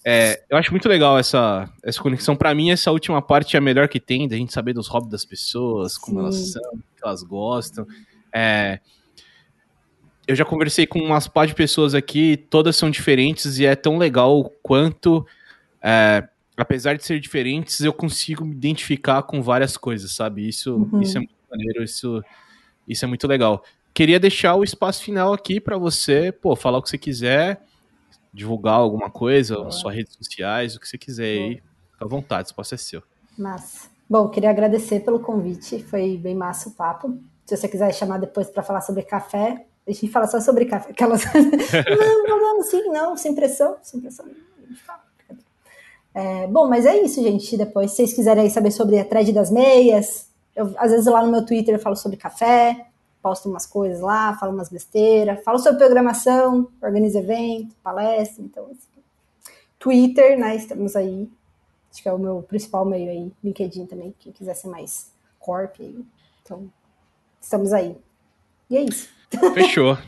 [0.05, 2.35] É, eu acho muito legal essa, essa conexão.
[2.35, 5.11] Para mim, essa última parte é a melhor que tem, da gente saber dos hobbies
[5.11, 6.25] das pessoas, como Sim.
[6.25, 7.87] elas são, o que elas gostam.
[8.33, 8.81] É,
[10.27, 13.99] eu já conversei com umas par de pessoas aqui, todas são diferentes e é tão
[13.99, 15.27] legal quanto,
[15.83, 20.49] é, apesar de ser diferentes, eu consigo me identificar com várias coisas, sabe?
[20.49, 21.03] Isso, uhum.
[21.03, 22.23] isso é muito maneiro, isso,
[22.89, 23.63] isso é muito legal.
[23.93, 27.61] Queria deixar o espaço final aqui para você, pô, falar o que você quiser
[28.33, 29.71] divulgar alguma coisa, Boa.
[29.71, 31.49] suas redes sociais, o que você quiser Boa.
[31.49, 31.55] aí,
[31.93, 33.03] fica à vontade, o espaço é seu.
[33.37, 33.89] Massa.
[34.09, 37.17] Bom, queria agradecer pelo convite, foi bem massa o papo.
[37.47, 40.91] Se você quiser chamar depois para falar sobre café, a gente fala só sobre café.
[40.91, 41.23] Aquelas...
[41.33, 44.27] não, não, não, sim, não, sem pressão, sem pressão.
[46.13, 47.57] É, bom, mas é isso, gente.
[47.57, 51.31] Depois, se vocês quiserem saber sobre a thread das meias, eu, às vezes lá no
[51.31, 52.90] meu Twitter eu falo sobre café
[53.23, 59.01] posto umas coisas lá, falo umas besteiras, falo sobre programação, organizo evento, palestra, então assim.
[59.79, 60.55] Twitter, né?
[60.57, 61.29] Estamos aí.
[61.91, 65.77] Acho que é o meu principal meio aí, LinkedIn também, quem quiser ser mais corp
[65.81, 66.05] aí.
[66.43, 66.71] Então,
[67.41, 67.97] estamos aí.
[68.69, 69.09] E é isso.
[69.55, 69.99] Fechou.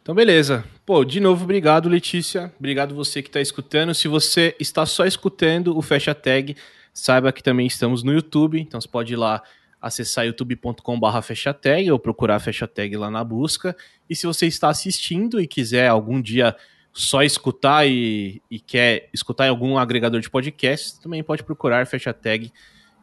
[0.00, 0.64] Então, beleza.
[0.84, 2.52] Pô, de novo, obrigado, Letícia.
[2.58, 3.94] Obrigado você que está escutando.
[3.94, 6.54] Se você está só escutando o Fecha Tag,
[6.92, 8.60] saiba que também estamos no YouTube.
[8.60, 9.42] Então, você pode ir lá
[9.84, 13.76] acessar youtube.com.br fechatag ou procurar fechatag lá na busca.
[14.08, 16.56] E se você está assistindo e quiser algum dia
[16.92, 22.50] só escutar e, e quer escutar em algum agregador de podcast, também pode procurar fechatag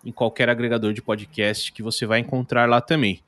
[0.03, 3.21] em qualquer agregador de podcast que você vai encontrar lá também.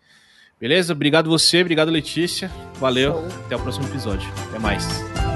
[0.60, 0.94] Beleza?
[0.94, 2.50] Obrigado você, obrigado Letícia.
[2.80, 3.14] Valeu.
[3.14, 3.46] Show.
[3.46, 4.32] Até o próximo episódio.
[4.50, 5.33] Até mais.